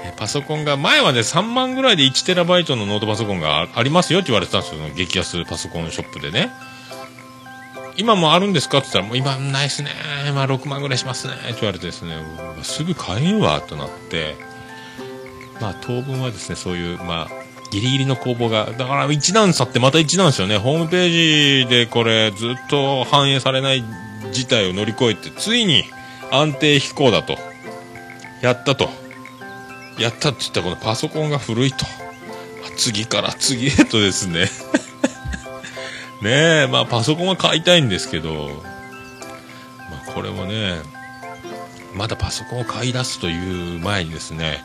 [0.05, 4.81] えパソコンが前はね3万ぐらいで 1TB のノートパソコンがありますよって言われてたんですよ。
[4.95, 6.51] 激安パソコンショップでね。
[7.97, 9.91] 今もあるんですかって言ったらもう今ないっすね。
[10.35, 11.35] まあ6万ぐらいしますね。
[11.35, 12.17] って言われてですね。
[12.63, 14.37] すぐ買えんわとなって。
[15.61, 17.29] まあ当分はですねそういうまあ
[17.71, 20.59] ギリギリの攻防がだから一段差ってまた一段ですよね。
[20.59, 23.85] ホームページでこれずっと反映されない
[24.33, 25.85] 事態を乗り越えてついに
[26.31, 27.39] 安定飛行だと。
[28.45, 28.91] やったと。
[29.99, 31.87] やったって言ったらこのパソコンが古いと。
[32.77, 34.51] 次から次へとですね。
[36.21, 38.63] ねえまあパソコンは買いたいんですけど、
[39.91, 40.75] まあ、これもね
[41.95, 44.63] まだパソコンを買い出すという前にですね、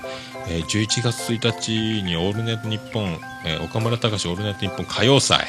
[0.47, 5.47] えー11月1日に「オールナイトニッポン」えー岡村隆史オールナイトニッポン歌謡祭」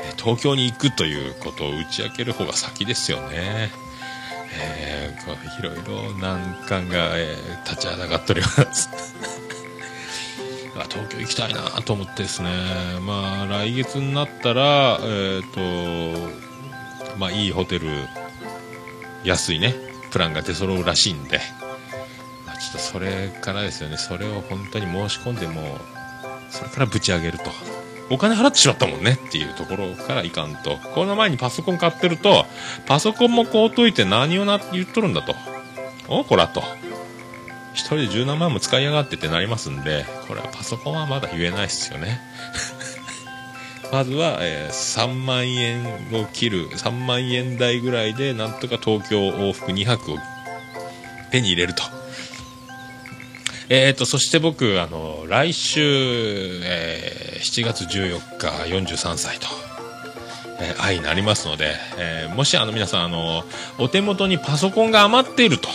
[0.00, 3.70] え東京に行くということを打ち明ける方が先ですよね。
[4.52, 8.88] えーこういろいろ難関が、えー立ちはだかっております。
[10.90, 12.50] 東京行きたいなと思ってですね、
[13.02, 17.88] まあ、来月になったら、えっ、と、まあ、いいホテル、
[19.24, 19.74] 安いね、
[20.10, 21.40] プランが出揃うらしいんで、
[22.46, 25.78] まあ、ちょっとそれからですよね、それを本当に申し込んでも、
[26.50, 27.77] それからぶち上げると。
[28.10, 30.78] お金払ってしまったもんねっていうところからいかんと。
[30.94, 32.46] この前にパソコン買ってると、
[32.86, 35.34] パソコンもこうといて何をな言っとるんだと。
[36.08, 36.62] おこらと。
[37.74, 42.20] 一人で十何万も使いやがってってなりますんで、これはパソコンはまだ言えないですよね。
[43.92, 50.18] まずは、えー3万円を切る、3万円台ぐらいで、なんとか東京往復2泊を
[51.30, 51.97] 手に入れると。
[53.70, 55.80] えーと、そして僕、あの、来週、
[56.64, 59.46] えー7月14日、43歳と。
[60.60, 63.44] えー愛になりますので、えーもしあの皆さんあの
[63.78, 65.68] お手元にパソコンが余っていると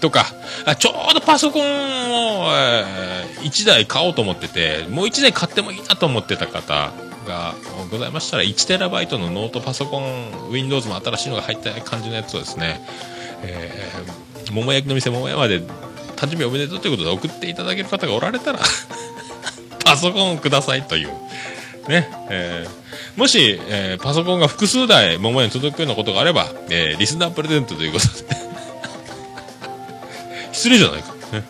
[0.00, 0.24] とか
[0.64, 2.84] あちょうどパソコンを、え
[3.42, 6.92] 1台買おうと思っててもう1台買ってもいいなと思ってた方
[7.26, 7.54] が
[7.90, 12.80] ございましたら 1TB のノートパソコン Windows も新しいのが入った感じのやつをですね、
[13.42, 15.62] えー桃焼きの店桃屋まで
[16.20, 18.60] 誕生日おめでとうということで送っていただける方がおられたら
[19.86, 21.08] パソコンをくださいという。
[21.88, 22.80] ね、えー
[23.16, 28.12] もし、えーパソコンが複数台桃屋に届くようなことがあれば、えーリスナープレゼントということで。
[30.52, 31.44] 失礼じゃないか、ね。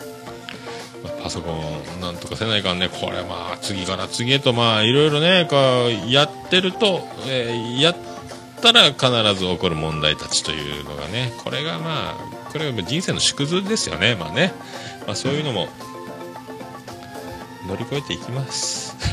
[1.21, 2.87] パソコンなんとかせないかんね。
[2.87, 7.95] これまあ次から次へとまあいろいろねこうやってると、えやっ
[8.61, 9.05] たら必
[9.35, 11.33] ず起こる問題たちというのがね。
[11.43, 14.15] これがまあこれが人生の縮図ですよね。
[14.15, 14.53] まあね、
[15.07, 15.67] まあ、そういうのも
[17.67, 18.95] 乗り越えていきます。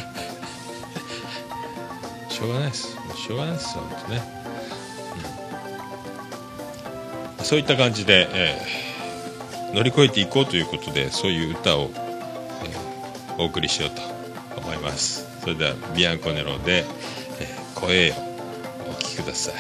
[2.29, 2.97] しょうがないです。
[3.17, 4.23] しょうがないです本当ね、
[7.39, 7.45] うん。
[7.45, 8.89] そういった感じで、えー
[9.75, 14.03] 乗り越えていこうということでそういう歌を、えーお送りしようと
[14.61, 15.25] 思います。
[15.43, 16.85] それではビアンコネロで
[17.39, 18.15] 「えー声よ」
[18.91, 19.55] お聴きください。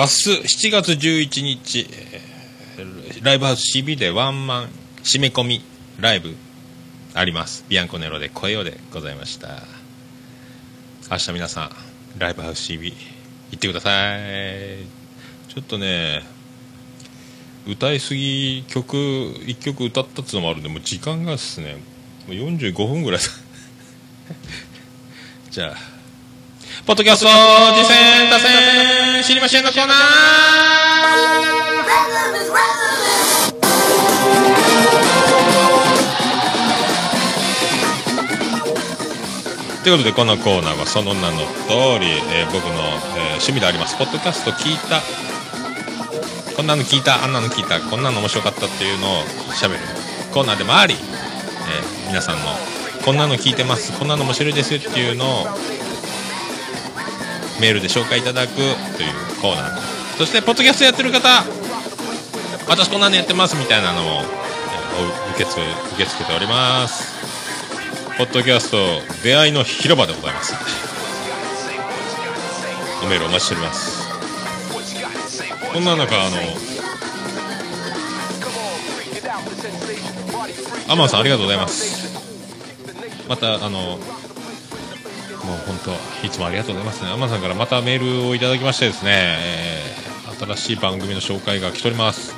[0.00, 4.70] 明日7月11日、えーライブハウス CB でワンマン
[5.02, 5.62] 締め込み
[6.00, 6.34] ライブ
[7.12, 7.66] あります。
[7.68, 9.62] ビアンコネロで声をでございました。
[11.10, 11.70] 明日皆さん
[12.18, 12.94] ライブハウス CB
[13.50, 14.86] 行ってください。
[15.52, 16.22] ちょっとね
[17.66, 21.74] 歌いすぎ曲1曲歌ったっつうのもあるんでもう時間がですね
[22.26, 23.20] もう45分ぐらい
[25.50, 25.99] じゃあ
[26.90, 27.28] ポッドキャスト
[27.76, 29.96] 次戦打線知りませんのコーナー。
[39.84, 42.72] ということでこのコーナーはその名の通り、えー僕の、
[43.14, 45.00] えー趣味でありますポッドキャスト聞いた。
[46.56, 49.22] こんなの聞いたあんなの聞いたこんなの面白かったっていうのを
[49.52, 49.78] 喋る
[50.34, 52.40] コーナーでもあり、えー皆さんの
[53.04, 55.46] こんなの聞いてますこんなの面白いですっていうのを
[57.60, 58.72] メールで紹介いただくという
[59.40, 59.80] コーナー。
[60.16, 61.28] そしてポッドキャストやってる方
[62.68, 64.40] 私こんなのやってますみたいなのも、え
[65.28, 65.60] お受け付
[65.94, 67.20] 受け付けております。
[68.16, 68.76] ポッドキャスト
[69.24, 70.54] 出会いの広場でございます。
[73.02, 74.08] おメールお待ちしております。
[75.72, 76.36] こんな中あの
[80.88, 82.10] アマンさんありがとうございます。
[83.28, 83.98] またあの
[85.44, 90.10] もう本当いつもありがとうございますねアマさんからまたメールをいただきましてですね、えー
[90.40, 92.34] 新しい番組の紹介が来ております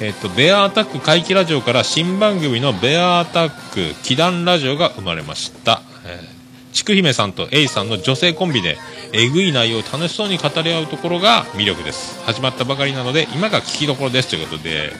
[0.00, 5.82] えっと、ベアアタック怪奇ラジオから新番組のベアアタック祈願ラジオが生まれました。
[6.04, 8.76] えー、ちくひめさんとエイさんの女性コンビで、
[9.12, 12.20] えぐい内容を楽しそうに語り合うところが魅力です。
[12.24, 14.92] 始まったばかりなので、今が聞きどころですということで、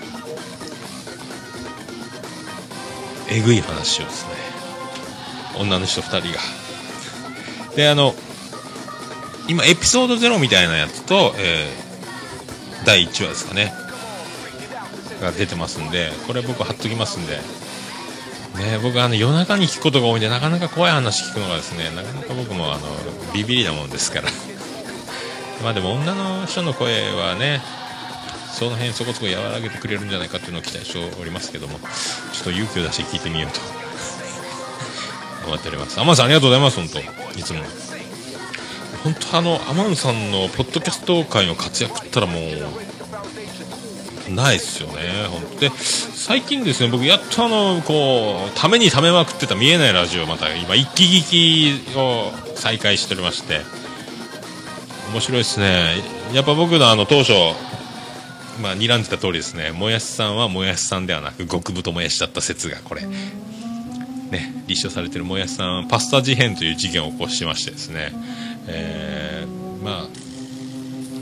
[3.32, 4.30] えぐい話をですね、
[5.58, 6.63] 女の人2人が。
[7.76, 8.14] で、あの、
[9.48, 11.84] 今エピソード0みたいなやつと、えー
[12.84, 13.72] 第1話ですかね。
[15.20, 17.38] が出てますんでこれ僕貼っときますんで。
[18.54, 22.82] ね僕あの夜中に聞くことが多いんでなかなか怖い話聞くのがですねなかなか僕もあの
[23.32, 24.28] ビビりなもんですから。
[25.62, 27.62] まあでも女の人の声はね
[28.52, 31.80] その辺そこそこ和らげてくれるんじゃないかっていうのを期待しておりますけども
[32.32, 33.83] ちょっと勇気を出して聞いてみようと。
[35.46, 36.00] 思っております。
[36.00, 36.98] アマンさんありがとうございます本当。
[37.38, 37.60] いつも。
[39.02, 45.60] 本当あのアマンさんのポッドキャスト界の活躍ったらもうないっすよね、本当。
[45.60, 53.60] で最近ですね、僕、やっとあのこうためにためまくってた見えないラジオ、また今、一気聞きを再開しておりまして、
[55.12, 55.96] 面白いですね、
[56.32, 57.32] やっぱ僕のあの当初、
[58.62, 63.02] まあ、睨んでた通りですね、もやしさんはもやしさんではなく、極太もやしだった説が、これ、
[64.30, 68.12] ね、立証されてるもやしさんは、パスタ事変という事件を起こしましてですね、
[68.66, 70.08] えーまあ、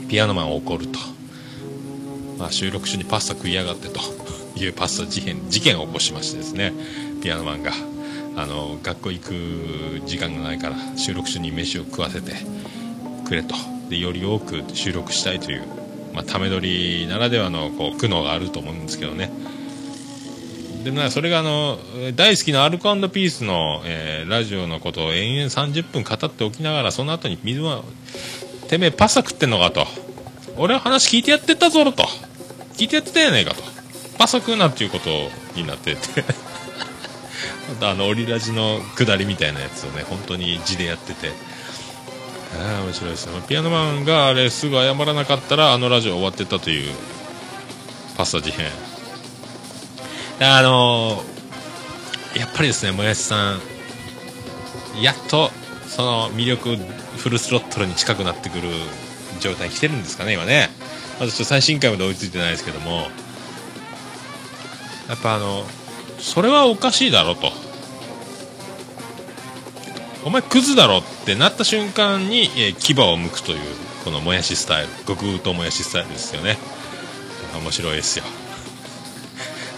[0.09, 1.13] ピアノマンを怒ると。
[2.37, 4.01] まあ、収録中にパスタ食いやがってと
[4.59, 6.73] いうパスタ事件事件を起こしましてですね
[7.21, 7.71] ピアノマンが
[8.35, 12.33] あの学校行く時間がないから収録中に飯を食わせて
[13.25, 13.55] くれと
[13.89, 15.63] でより多く収録したいという、
[16.13, 19.31] まあ、ため撮りならではのこう苦悩があると思うんですけどね
[20.83, 21.79] でまあそれがあの
[22.15, 27.83] 大好きなアルコピースの、えーラジオのことを延々30分語っておきながらその後に水は
[28.67, 29.85] てめえパスタ食ってんのかと。
[30.57, 32.03] 俺は話聞いてやってたぞと。
[32.73, 33.61] 聞いてやってたやないかと。
[34.17, 35.09] パスタ食うなっていうこと
[35.55, 36.23] になってて。
[37.69, 41.31] ま たあのオリラジの下りみたいなやつをね本当に字でやってて。
[42.59, 43.41] ああ面白いですね。
[43.47, 46.91] ピアノマンがあれすぐ謝らなかったらあのラジオ終わってたという
[48.15, 48.92] パスタ事変。
[50.45, 51.23] あの
[52.35, 53.61] やっぱりですねもやしさん
[55.01, 55.49] やっと
[55.87, 56.75] その魅力
[57.17, 58.69] フルスロットルに近くなってくる
[59.39, 60.69] 状態来てるんですかね今ね。
[61.19, 63.07] まだちょっと最新回まで追いついてないですけども。
[65.07, 65.63] やっぱあの
[66.19, 67.51] それはおかしいだろと。
[70.25, 73.59] お前クズだろってなった瞬間に、えー牙を向くという
[74.05, 74.89] このもやしスタイル。
[75.05, 76.57] 極太もやしスタイルですよね。
[77.61, 78.25] 面白いですよ。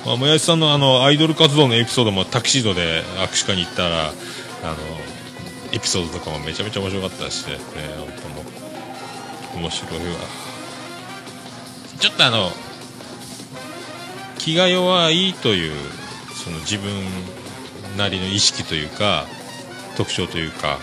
[0.05, 4.15] まあ、もやしさんのあのアイドル活動のエピソードもタキシードで握手会に行ったらあの
[5.71, 7.57] エピソードとかもめちゃめちゃ面白かったしね
[7.97, 8.07] 本
[9.53, 10.03] 当も面白いわ。
[11.99, 12.51] ちょっとあの
[14.37, 15.73] 気が弱いという
[16.35, 16.91] その自分
[17.97, 19.25] なりの意識というか
[19.97, 20.77] 特徴というか。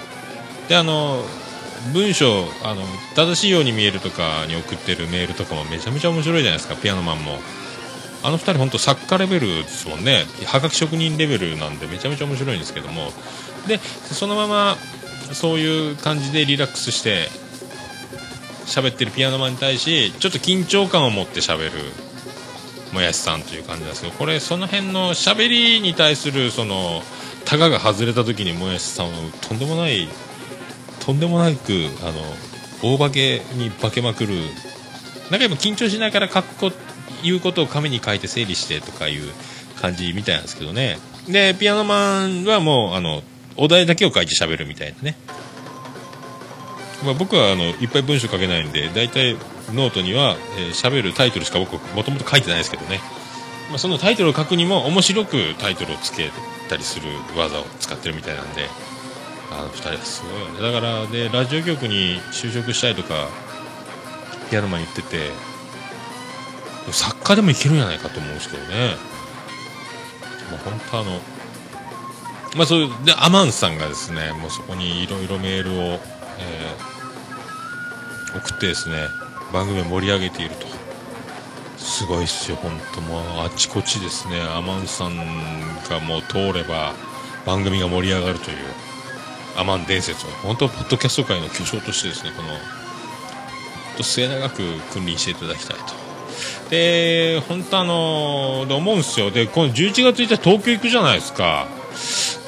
[0.69, 1.23] であの
[1.93, 2.83] 文章あの
[3.15, 7.39] 正しいように見えるとかに送ってるメールとかもめちゃめちゃ面白いじゃないですかピアノマンも。
[8.23, 10.25] あの2人本当作家レベルですもんね。
[10.47, 13.13] はがき職人レベルなんでめちゃめちゃ面白いんですけども。
[13.67, 14.77] でそのまま
[15.33, 17.29] そういう感じでリラックスして
[18.67, 21.71] 喋ってるピアノマンに対しちょっと緊張感を持って喋る
[22.93, 27.03] もやしさんという感じなんですけどこれその辺の喋りに対するその
[27.45, 30.09] タガが外れた時にもやしさんはとんでもない
[31.01, 32.13] とんでもなくあ
[32.85, 34.35] の大化けに化けまくる。
[35.31, 36.71] なんか今緊張しながらかっこ
[37.23, 39.23] 言うことを紙に書いて整理してとかいう
[39.81, 40.99] 感じみたいなんですけどね。
[41.29, 43.23] でピアノマンはもうあの
[43.57, 45.17] お題だけを書いて喋るみたいなね、
[47.05, 49.37] まあ、僕はあのいっぱい文章書けないんで大体
[49.73, 53.01] ノートにはえー喋、るタイトルしか僕もともと書いてないですけどね、
[53.69, 56.31] まあ、そのタイトルを書くにも面白くタイトルをつけ
[56.69, 57.07] たりする
[57.37, 58.69] 技を使ってるみたいなんで。
[59.53, 60.73] あの二人はすごいよね。
[60.73, 63.29] だからでラジオ局に就職したいとか
[64.51, 65.31] ピアノマン言ってて
[66.91, 68.97] 作家でもいけるんじゃないかと思うんですけどね。
[70.51, 71.21] もう本当あの
[72.57, 76.93] まあそういうでアマンさんがですねもうそこにいろいろメールを、えー
[78.35, 78.97] 送ってですね
[79.53, 80.67] 番組を盛り上げていると。
[81.77, 85.17] すごいっすよ本当もうあちこちですねアマンさん
[85.89, 86.95] がもう通れば
[87.45, 88.57] 番組が盛り上がるという
[89.59, 92.59] アマン伝説を本当ポッドキャスト界の巨匠としてですねこの本
[93.99, 94.63] 当末永く
[94.93, 96.02] 君臨していただきたいと。
[96.73, 99.31] で本当あので思うんですよ。
[99.31, 101.69] でこの11月1日東京行くじゃないですか。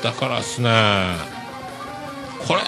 [0.03, 0.71] だからですね。
[2.49, 2.61] これ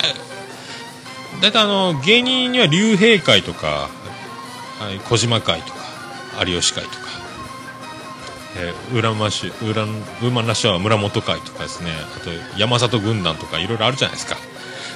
[1.41, 3.89] 大体あの芸人には竜兵会とか
[4.79, 5.79] はい小島会とか
[6.47, 6.97] 有吉会とか、
[8.59, 9.87] えー、浦間市浦
[10.29, 11.91] 馬なしは村本会とかですね。
[12.17, 12.29] あと
[12.61, 14.37] 山里軍団とかいろいろあるじゃないですか。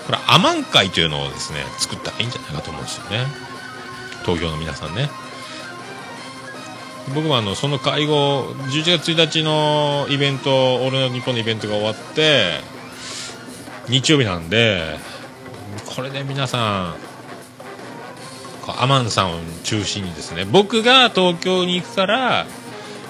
[0.04, 3.24] これアマン会というのをですね作ったらいいんじゃないかと思うんですよね。
[4.26, 5.08] 東京の皆さんね。
[7.08, 12.60] 僕もあのその会合11月1日のイベント「俺の日本のイベントが終わって
[13.88, 14.98] 日曜日なんで
[15.86, 17.10] これで皆さん
[18.78, 22.46] アマンさんを中心にですね僕が東京に行くから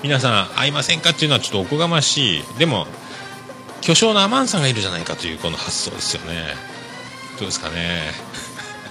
[0.03, 2.43] 皆さん会いませんかっていうのはちょっとおこがましい。
[2.59, 2.87] でも
[3.83, 6.55] 巨匠のアマンさんがいるじゃないかというこの発想ですよね。
[7.39, 8.13] どうですかね。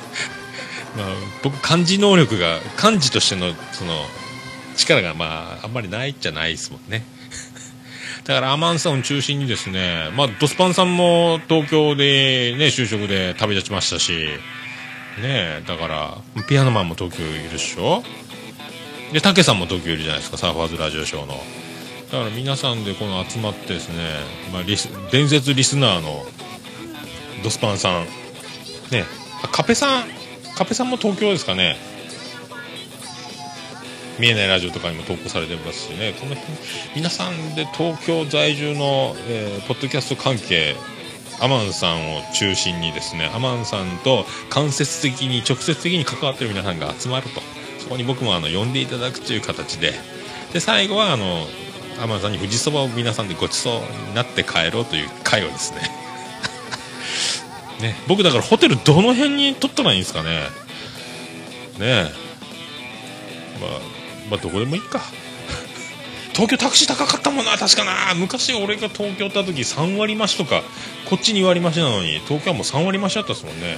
[0.97, 1.05] まあ
[1.43, 4.05] 僕漢字能力が漢字としてのその
[4.79, 7.03] 力がまああんまりないじゃないですもんね
[8.25, 14.27] だからアマンさんを中心にですね、まあ、ドスパンさんも東京でね、就職で旅立ちましたし、
[15.21, 16.17] ねだから、
[16.47, 18.03] ピアノマンも東京いるっしょ
[19.13, 21.43] で、タケさんも東京いるじゃないですか、サーファーズラジオショーの。
[22.11, 23.95] だから皆さんでこの集まってですね、
[24.51, 26.25] まあ、リス伝説リスナーの
[27.43, 28.05] ドスパンさん、
[28.91, 29.05] ね、
[29.43, 30.03] あカペさん、
[30.55, 31.77] カペさんも東京ですかね。
[34.19, 36.53] 見えないラジオとかにも投稿されてますしね、この辺、
[36.95, 40.75] 皆さんで東京在住の、えーポッドキャスト関係、
[41.41, 47.41] アマンさんを中心にですね、アマンさんと間接的に、直接的に関わってる皆さんが集まると、
[47.79, 49.93] そこに僕もあの呼んでいただくという形で、
[50.53, 51.45] で、最後はあの、
[52.01, 55.81] アマンさんに富士そばを皆さんでごちそうになって帰ろうという会をですね、
[57.79, 60.29] ね、僕だからホテルどの辺に取ったらいいんですかね。
[60.39, 60.49] ね
[61.79, 62.03] え。
[63.61, 63.98] まあ、
[64.29, 65.01] まあ、どこでもいいか。
[66.33, 68.13] 東京タクシー高かったもんな、確かな。
[68.15, 70.63] 昔俺が東京行った時3割増しとか、
[71.09, 73.77] こっち2割増しなのに、東京はもう3割増しだったですもんね。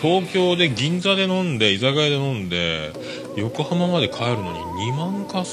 [0.00, 2.92] 東京で銀座で飲んで、居酒屋で飲んで、
[3.36, 5.44] 横浜まで帰るのに2万か、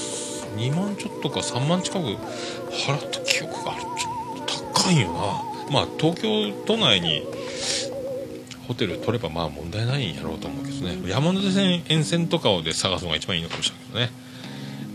[0.56, 5.56] 2万ちょっとか3万近く払った記憶があるちょっと高いよな。
[5.70, 7.22] まあ、東京都内に
[8.66, 10.98] ホテル取ればまあ問題ないんやろうと思うけどね。
[11.08, 14.26] 山手線沿線とかをで探すのが一番いいのかもしれないけどね。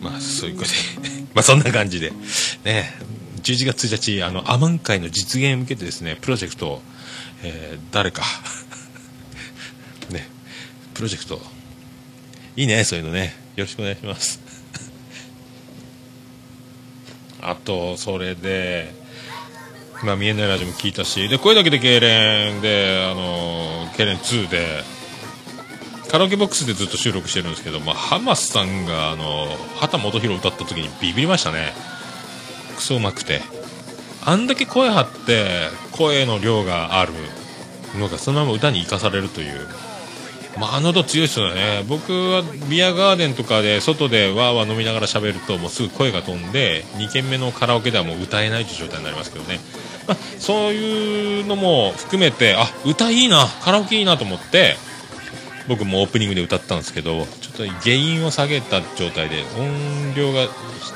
[0.01, 0.75] まあ、そういうことで。
[1.33, 2.11] まあ、そんな感じで。
[2.65, 2.93] ね、
[3.43, 6.81] 11月1日、あの、アマン会の実現へ向けてですね、プロジェクトを、
[7.43, 8.23] えー誰か、
[10.09, 10.27] ね、
[10.93, 11.41] プロジェクト、
[12.55, 13.35] いいね、そういうのね。
[13.55, 14.39] よろしくお願いします。
[17.41, 18.93] あと、それで、
[20.03, 23.60] まあ、見えないラジオも聞いたし、で、声だけで痙攣で、あの、
[23.95, 24.83] ケレン2で、
[26.11, 31.73] カラオケボックスでずっと収録してるんですけど、まあ、ハマスさんが、あの、畑基博歌った時にビビりましたね。
[32.75, 33.41] クソうまくて。
[34.23, 37.13] あんだけ声張って、声の量がある
[37.97, 39.67] のが、そのまま歌に生かされるという。
[40.57, 41.83] まあ、あの音強いですよね。
[41.87, 49.59] 僕はビアガーデンとかで、外でわーわー飲みながら喋ると、もうすぐ声が飛んで、2軒目のカラオケではもう歌えないという状態になりますけどね。
[50.07, 54.75] まあ、そういうのも含めて、あ、歌いいな、カラオケいいなと思って、
[55.67, 60.47] 僕もオープニングで歌ったんですけどちょっと原因を下げた状態で音量が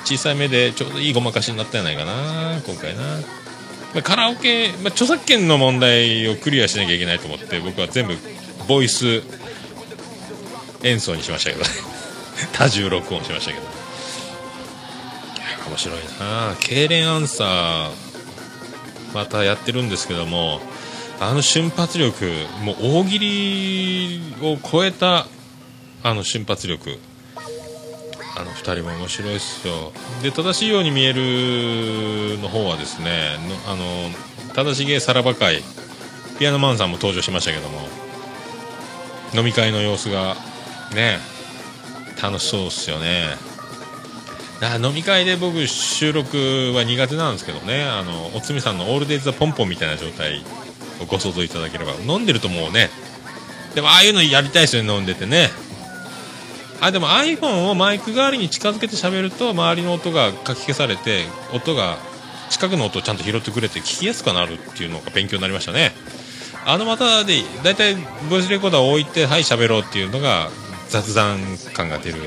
[0.03, 2.95] 小さめでちょうどいいごまかしになったんじゃないかな今回
[3.95, 8.16] な、カラオケ、まあ、著作権の問題をクリアしなきゃいけないと思って僕は全部
[8.68, 9.22] ボイス
[10.86, 11.69] 演奏にしましたけどね。
[12.53, 13.63] 多重録音しましたけど。
[13.63, 13.69] いや
[15.67, 16.53] 面白いな。
[16.55, 17.89] 痙攣アンサー
[19.13, 20.61] またやってるんですけども
[21.19, 22.25] あの瞬発力、
[22.61, 25.27] もう大喜利を超えた
[26.03, 26.99] あの瞬発力、
[28.38, 29.93] あの2人も面白いですよ。
[30.21, 34.11] で、正しいように見えるの方はですね、あの
[34.53, 35.63] 正しげさらば会、
[36.38, 37.88] ピアノマンさんも登場しましたけども、
[39.33, 40.36] 飲み会の様子が
[40.93, 41.19] ね、
[42.21, 43.36] 楽しそうですよね。
[44.81, 47.83] 飲み会で僕収録は苦手なんですけどね。
[47.83, 50.43] あのおつみさんの「オールデイズ・ザ・ポンポン」みたいな状態
[51.01, 51.93] をご想像いただければ。
[52.07, 52.89] 飲んでるともうね。
[53.75, 55.51] でもああいうのやりたいですよね飲んでてね。
[56.81, 61.97] あでも iPhone をマイク代わりに近づけて喋ると周りの音がかき消されて音が
[62.49, 65.93] 近くの音をちゃんと拾ってくれて聞きやすくなるっていうのが勉強になりましたね。
[66.65, 67.95] あの股で大体
[68.29, 70.49] ボイスレコーダーを置いてはい喋ろうっていうのが
[70.89, 71.39] 雑談
[71.73, 72.19] 感が出る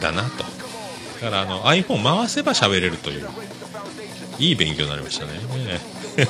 [0.00, 0.44] だなと。
[1.20, 3.26] だからあの iPhone 回せば喋れるという
[4.38, 5.32] いい勉強になりましたね。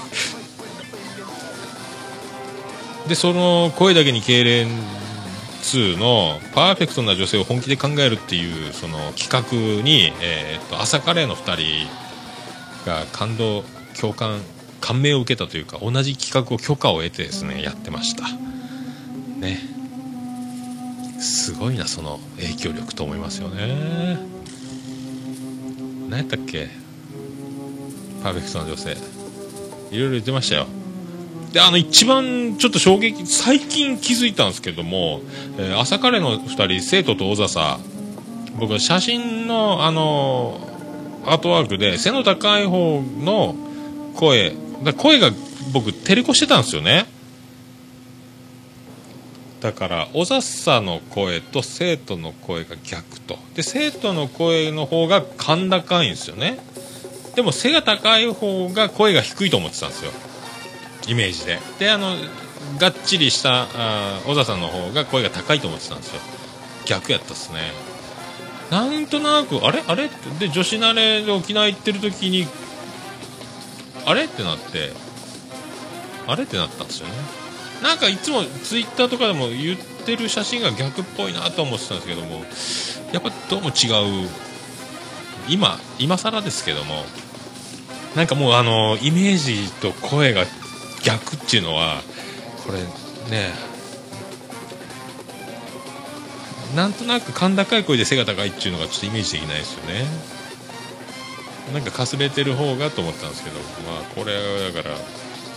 [3.09, 4.66] でその声だけに痙攣
[5.62, 9.42] 2のパーフェクトな女性を本気で考えるっていうその企画
[9.82, 11.88] に、えー、と朝カレーの2人
[12.88, 13.64] が感動
[14.01, 14.40] 共感
[14.80, 18.24] 感銘を受けたというか同じ企画を許可を得てですねやってました。
[19.38, 19.76] ね。
[21.21, 24.19] すごいなその影響力と思いますよね。
[26.09, 26.69] 何やったっけ？
[28.23, 28.97] パーフェクトな女性。
[29.91, 30.67] いろいろ言ってましたよ。
[31.53, 35.23] であの一番ちょっと衝撃最近気づいたんですけども、
[35.59, 37.79] えー朝カレーの2人生徒と小笹。
[38.59, 40.61] 僕は写真のあの
[41.27, 43.55] アートワークで背の高い方の
[44.14, 45.31] 声だ声が
[45.73, 47.07] 僕照れこしてたんですよね。
[49.61, 53.38] だから小笹の声と生徒の声が逆と。
[53.54, 56.59] で生徒の声の方が甲高いんですよね。
[57.34, 60.12] でも背が高い方が声が低いと思ってたんですよ。
[61.09, 61.59] イメージで。
[61.78, 62.14] であの
[62.78, 66.20] がっちりしたあ小田さんの方が声が高いと思ってたんですよ。
[66.84, 67.72] 逆やったっすね。
[68.70, 69.82] なんとなくあれ？
[69.86, 70.11] あれ？
[70.38, 72.46] で女子慣れで沖縄行ってる時に
[74.04, 74.24] あれ？
[74.24, 74.92] ってなって
[76.26, 76.44] あれ？
[76.44, 77.14] ってなったんですよね。
[77.83, 82.45] なんかいつもツイッターとかでも言ってる写真が逆っぽいなと思ってたんですけども
[83.12, 84.29] やっぱどうも違う。
[85.49, 87.05] 今今更ですけども
[88.16, 90.45] なんかもうあのイメージと声が
[91.05, 92.03] 逆っていうのは
[92.66, 92.81] これ
[93.31, 93.53] ね
[96.74, 100.05] なんとなく甲高い声で背が高いっていうのがちょっとイメージできないですよね。
[101.72, 104.95] なんかかすれてる方がと思ったんですけどまあこれはだから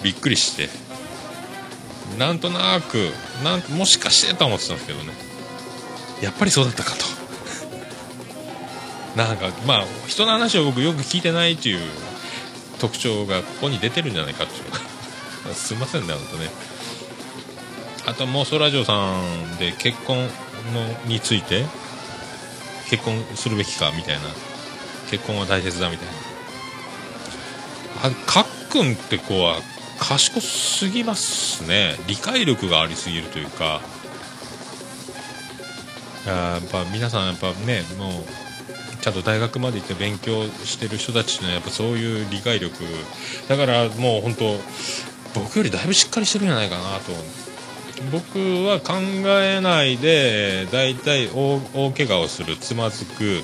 [0.04, 0.89] びっくりして。
[2.18, 3.12] なんとなく
[3.44, 5.14] なんもしかしてと思ってたんですけどね。
[6.22, 7.06] やっぱりそうだったかと。
[9.16, 11.82] なんかまあ人の話を僕よく聞いてないっていう
[12.80, 15.48] 特徴がここに出てるんじゃないかっていう。
[15.48, 16.50] の すいませんね本当ね。
[18.06, 18.94] あともうそらジョーさ
[19.54, 20.30] んで結婚
[20.74, 21.66] のについて
[22.90, 24.22] 結婚するべきかみたいな。
[25.10, 26.14] 結婚は大切だみたいな。
[28.04, 29.60] あかっくんって子は
[30.00, 31.96] 賢すぎますね。
[32.08, 33.82] 理解力がありすぎるというか。
[36.26, 38.12] やっぱ皆さんやっぱねもう
[39.02, 42.76] ちゃんと大学まで行って勉強してる人たちのやっぱそういう理解力。
[43.48, 44.60] だからもう本当
[45.34, 47.14] 僕よりだいぶしっかりしてるんじゃないかなと。
[48.12, 48.94] 僕は考
[49.42, 53.42] えないで大体大大怪我をするつまずく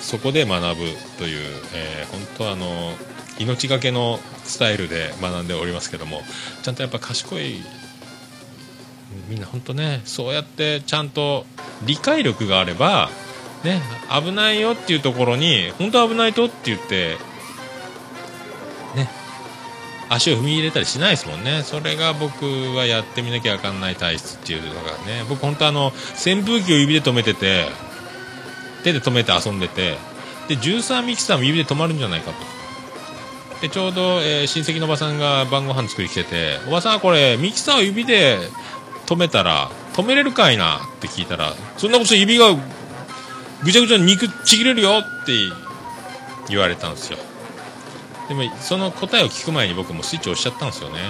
[0.00, 0.84] そこで学ぶ
[1.18, 2.92] という、えー本当あの
[3.38, 6.22] 命がけのスタイルで学んでおりますけども
[6.62, 7.62] ちゃんとやっぱ賢い
[9.28, 11.44] みんな本当ねそうやってちゃんと
[11.84, 13.10] 理解力があれば
[13.64, 13.80] ね
[14.10, 17.16] 危ないよっていうところに本当危ないとって言って
[18.94, 19.08] ね
[20.08, 21.62] 足を踏み入れたりしないですもんね。
[21.62, 22.44] それが僕
[22.76, 27.66] はやってみなきゃあかんない体質っていうのがね僕本当あの扇風機を指で止めてて
[28.84, 29.96] 手で止めて遊んでて
[30.48, 32.61] でジューサーミキサーも指で止まるんじゃないかと。
[33.62, 38.38] でちょうど、えー親戚のおばさんが晩ご飯作り来てて「おばさんこれミキサーを指で
[39.06, 42.54] 止めたら止めれるかいな?」って聞いたら「そんなこと指が
[43.62, 45.32] ぐちゃぐちゃに肉ちぎれるよ」って
[46.48, 47.18] 言われたんですよ。
[48.28, 51.00] でもその答えを聞く前に僕もスイッチ押しちゃったんですよね、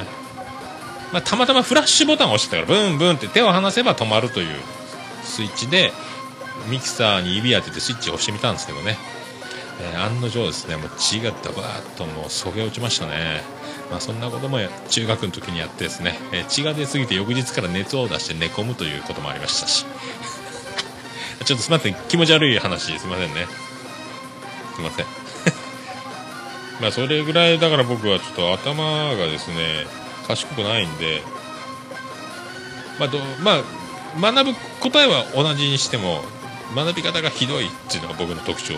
[1.12, 4.60] まあ、たまたまフラッシュボタンを押してたからブンブンって手を離せば止まるという
[5.22, 5.92] スイッチで
[6.68, 8.98] ミキサーに指当ててスイッチを押してみたんですけどね、
[9.82, 13.42] えー案の定ですねもう血がダバーッともうそげ落ちましたね。
[13.90, 14.58] まあ、そんなことも
[14.88, 19.84] 中学の時にやってですね、えー血が出すぎて翌日から熱を出して寝込むということもありましたし。
[21.44, 23.46] ちょっとすみません気持ち悪い話すみませんね。
[24.76, 25.06] すみません。
[26.80, 29.86] まあそれぐらいだから僕はちょっと頭がですね
[30.28, 31.22] 賢くないんで
[32.98, 36.22] まあどまあ学ぶ答えは同じにしても
[36.74, 38.74] 学び方がひどいっていうのが僕の特徴。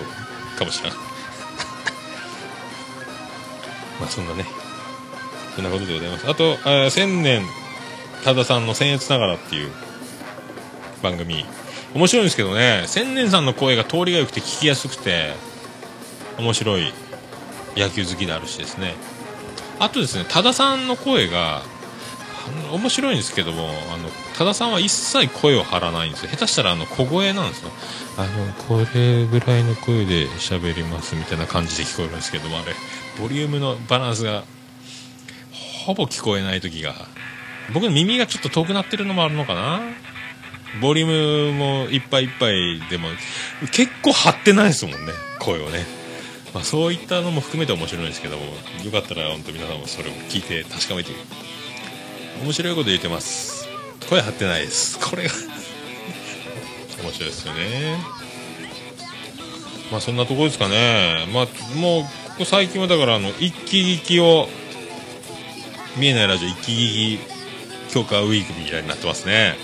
[0.57, 0.99] かもしれない。
[4.01, 4.45] まあそんなね
[5.55, 6.29] そんなことでございます。
[6.29, 7.47] あとあ千年
[8.25, 9.73] 多田さんの「僭越ながら」っていう
[11.03, 11.47] 番組。
[11.95, 15.33] 面白いんですけどね千年さんの声が通りが良くて聞きやすくて
[16.39, 16.93] 面白い
[17.77, 18.95] 野球好きであるしですね。
[19.79, 21.63] あとですね多田さんの声が
[22.73, 26.31] 面白いんですけどもあの多田さんは一切声を張らないんですよ。
[26.31, 27.71] 下手したらあの小声なんですよ。
[28.17, 32.75] あのこれぐらいの声で喋りますみたいな感じで聞こえるんですけどもあれ。
[33.21, 34.45] ボリュームのバランスが
[35.87, 36.95] ほぼ聞こえない時が。
[37.73, 39.81] 僕の耳がちょっと遠くなってるのもあるのかな。
[40.81, 43.09] ボリュームもいっぱいいっぱいでも
[43.73, 45.13] 結構張ってないですもんね。
[45.39, 45.87] 声をね、
[46.53, 48.45] まあ、そういったのも含めて面白いんですけども
[48.85, 51.13] よかったら本当皆さんもそれを聞いて確かめて
[52.43, 53.67] 面白いこと言ってます。
[54.09, 54.99] 声張ってないです。
[54.99, 55.31] これが
[57.03, 57.99] 面白いですよね。
[59.91, 61.27] まあそんなとこですかね。
[61.33, 62.09] まあもうこ
[62.39, 64.49] こ最近はだからあの一気聞きを
[65.97, 69.57] 見えないラジオ一気聞き強化ウィークみたいになってますね。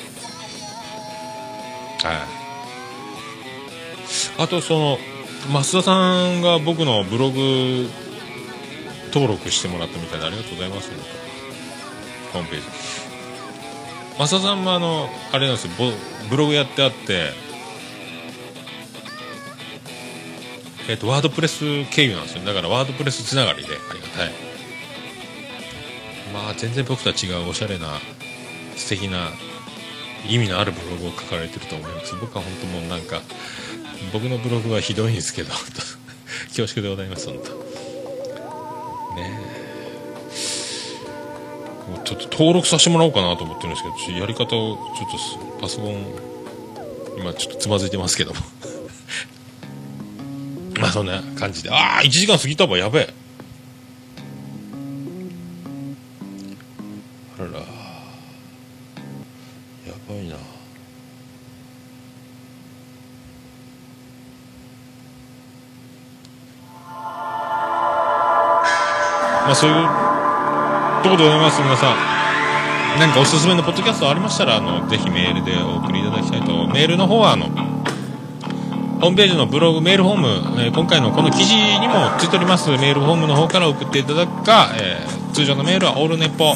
[2.03, 2.41] はい。
[4.39, 4.99] あとその
[5.49, 7.89] 増田さんが僕のブログ
[9.13, 11.20] 登録してもらったみたいでありがとうございます
[12.33, 12.67] ホームページ。
[14.19, 15.73] 増田さんもあのあれなんですよ。
[16.29, 17.33] ブログやってあって。
[20.89, 22.45] えっ、とワードプレス経由なんですよ。
[22.45, 23.69] だからワードプレスつながりで。
[23.69, 24.33] ありがたい。
[26.33, 27.99] まあ全然僕とは違うおしゃれな
[28.77, 29.31] 素敵な
[30.29, 32.15] 意味のあるブログを書かれてると思います。
[32.17, 33.21] 僕は本当もうなんか
[34.13, 35.51] 僕のブログはひどいんですけど
[36.49, 37.55] 恐縮でございます本当。
[39.17, 39.70] ねえ。
[42.05, 45.11] ちょっと登録させてもらおうかなと思ってるんですけどやり方をちょっ
[45.57, 46.31] とパソコン
[47.17, 48.41] 今ちょっとつまずいてますけども。
[50.81, 51.71] まあそんな感じで。
[51.71, 52.79] ああ1時間過ぎたわ。
[52.79, 53.15] やべえ。
[57.39, 57.59] あらら。
[57.59, 57.65] や
[60.09, 60.37] ばいな。
[69.45, 70.00] まあそういう
[71.03, 71.63] ところでございます。
[71.63, 71.97] 皆さん
[72.99, 80.29] 何かおすすめのポッドキャストありましたらあのぜひメールでお送りいただきたいとメールの方はあのホームページのブログメールフォーム、
[80.61, 82.69] えー今回のこの記事にもついております。
[82.71, 86.55] メールフォームの方から送っていただくか、えー通常のメールはオールネポ、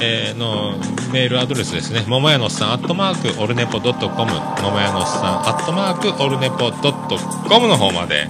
[0.00, 0.72] えーの
[1.12, 2.04] メールアドレスですね。
[2.08, 7.18] 桃屋のおっさんアットマークオルネポドットコム桃屋のさんアットマークオルネポドット
[7.48, 8.28] コムの方まで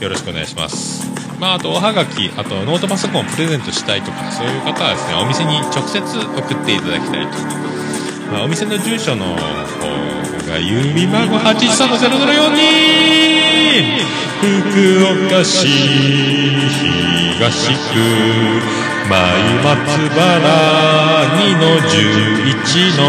[0.00, 1.01] よろしくお願いします。
[1.42, 7.32] まあ、あとおはがきあとノートパソコンをプレゼントしたいとかそういう方はですねお店に直接送っていただきたいと。
[8.30, 9.40] まあ、お店の住所の方が
[10.62, 14.06] 郵便番号813-0042
[14.38, 15.66] 福岡市
[17.34, 17.74] 東区
[19.10, 19.18] 前
[19.66, 19.74] 松
[20.14, 20.22] 原
[21.42, 23.02] 2の11の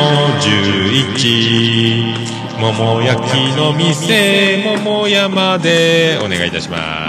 [2.58, 7.03] 11桃焼きの店桃山でお願いいたします。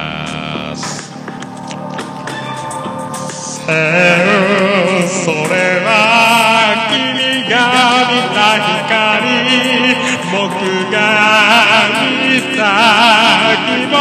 [3.66, 3.72] それ
[5.80, 9.24] は君が見た光
[10.30, 10.36] 僕
[10.92, 10.96] が
[12.22, 12.60] 見た
[13.64, 13.94] 希望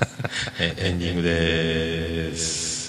[0.60, 2.80] エンディングです。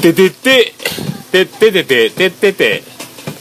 [0.00, 0.72] ててて。
[1.30, 2.10] てててて。
[2.10, 2.82] てててて。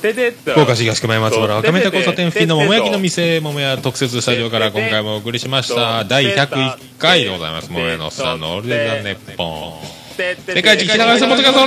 [0.00, 6.04] ててと福岡市東区前松原赤目田交差点付近の桃焼きの店桃屋特設スタジオから今回もお送りしました。
[6.04, 7.70] 第101回でございます。
[7.70, 11.66] 桃屋のおっさんのオールデザネッポン世界一聞き流せポッドキャストオ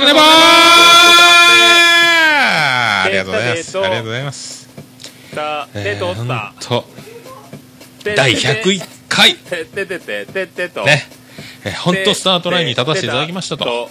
[3.04, 3.78] ありがとうございます。
[3.78, 4.68] ありがとうございます。
[5.74, 6.84] えーとったほんと
[8.16, 9.36] 第101回。
[10.86, 11.06] ね。
[11.66, 13.90] えーほんとスタートラインに立たせていただきましたと。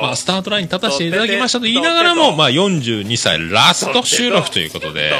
[0.00, 5.10] まあ、スタートラインに立たせていただきましたと言いながらも、まあ、42歳ラスト収録ということで、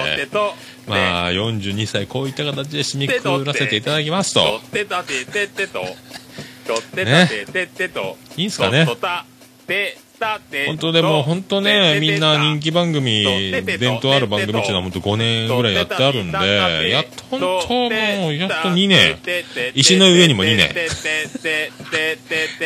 [0.86, 4.60] まあ、42歳こういった形で締めくくらせていただきますと、
[6.66, 9.24] とってたてててといいんすかねとた
[9.66, 9.96] て
[10.66, 17.46] 本当でも本当ねみんな人気番組伝統ある番組っていうのは本当5年ぐらいやってあるんでやっと本当
[17.90, 19.18] もうやっと2年
[19.74, 20.74] 石の上にも2年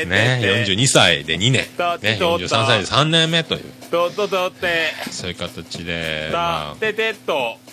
[0.06, 1.66] ね42歳で2年ね
[2.20, 3.64] 43歳で3年目という
[5.10, 6.76] そういう形でまあ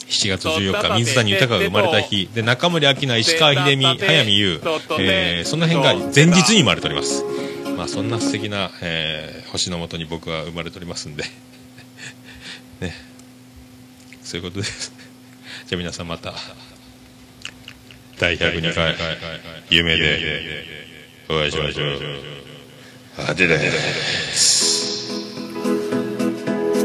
[0.09, 2.27] 7月14日水谷豊が生まれた日。
[2.33, 4.61] で中森明菜石川秀美早見優、
[4.99, 7.23] えー、その辺が前日に生まれております。
[7.75, 11.23] まあそんな素敵な、えー、星のもとに僕は生まれておりますんで。
[12.79, 12.93] ね。
[14.23, 14.93] そういうことです。
[15.67, 16.33] じゃあ皆さんまた
[18.17, 18.95] 第102回
[19.69, 20.65] 夢で
[21.29, 21.99] お会いしましょう。
[23.29, 23.57] あでだ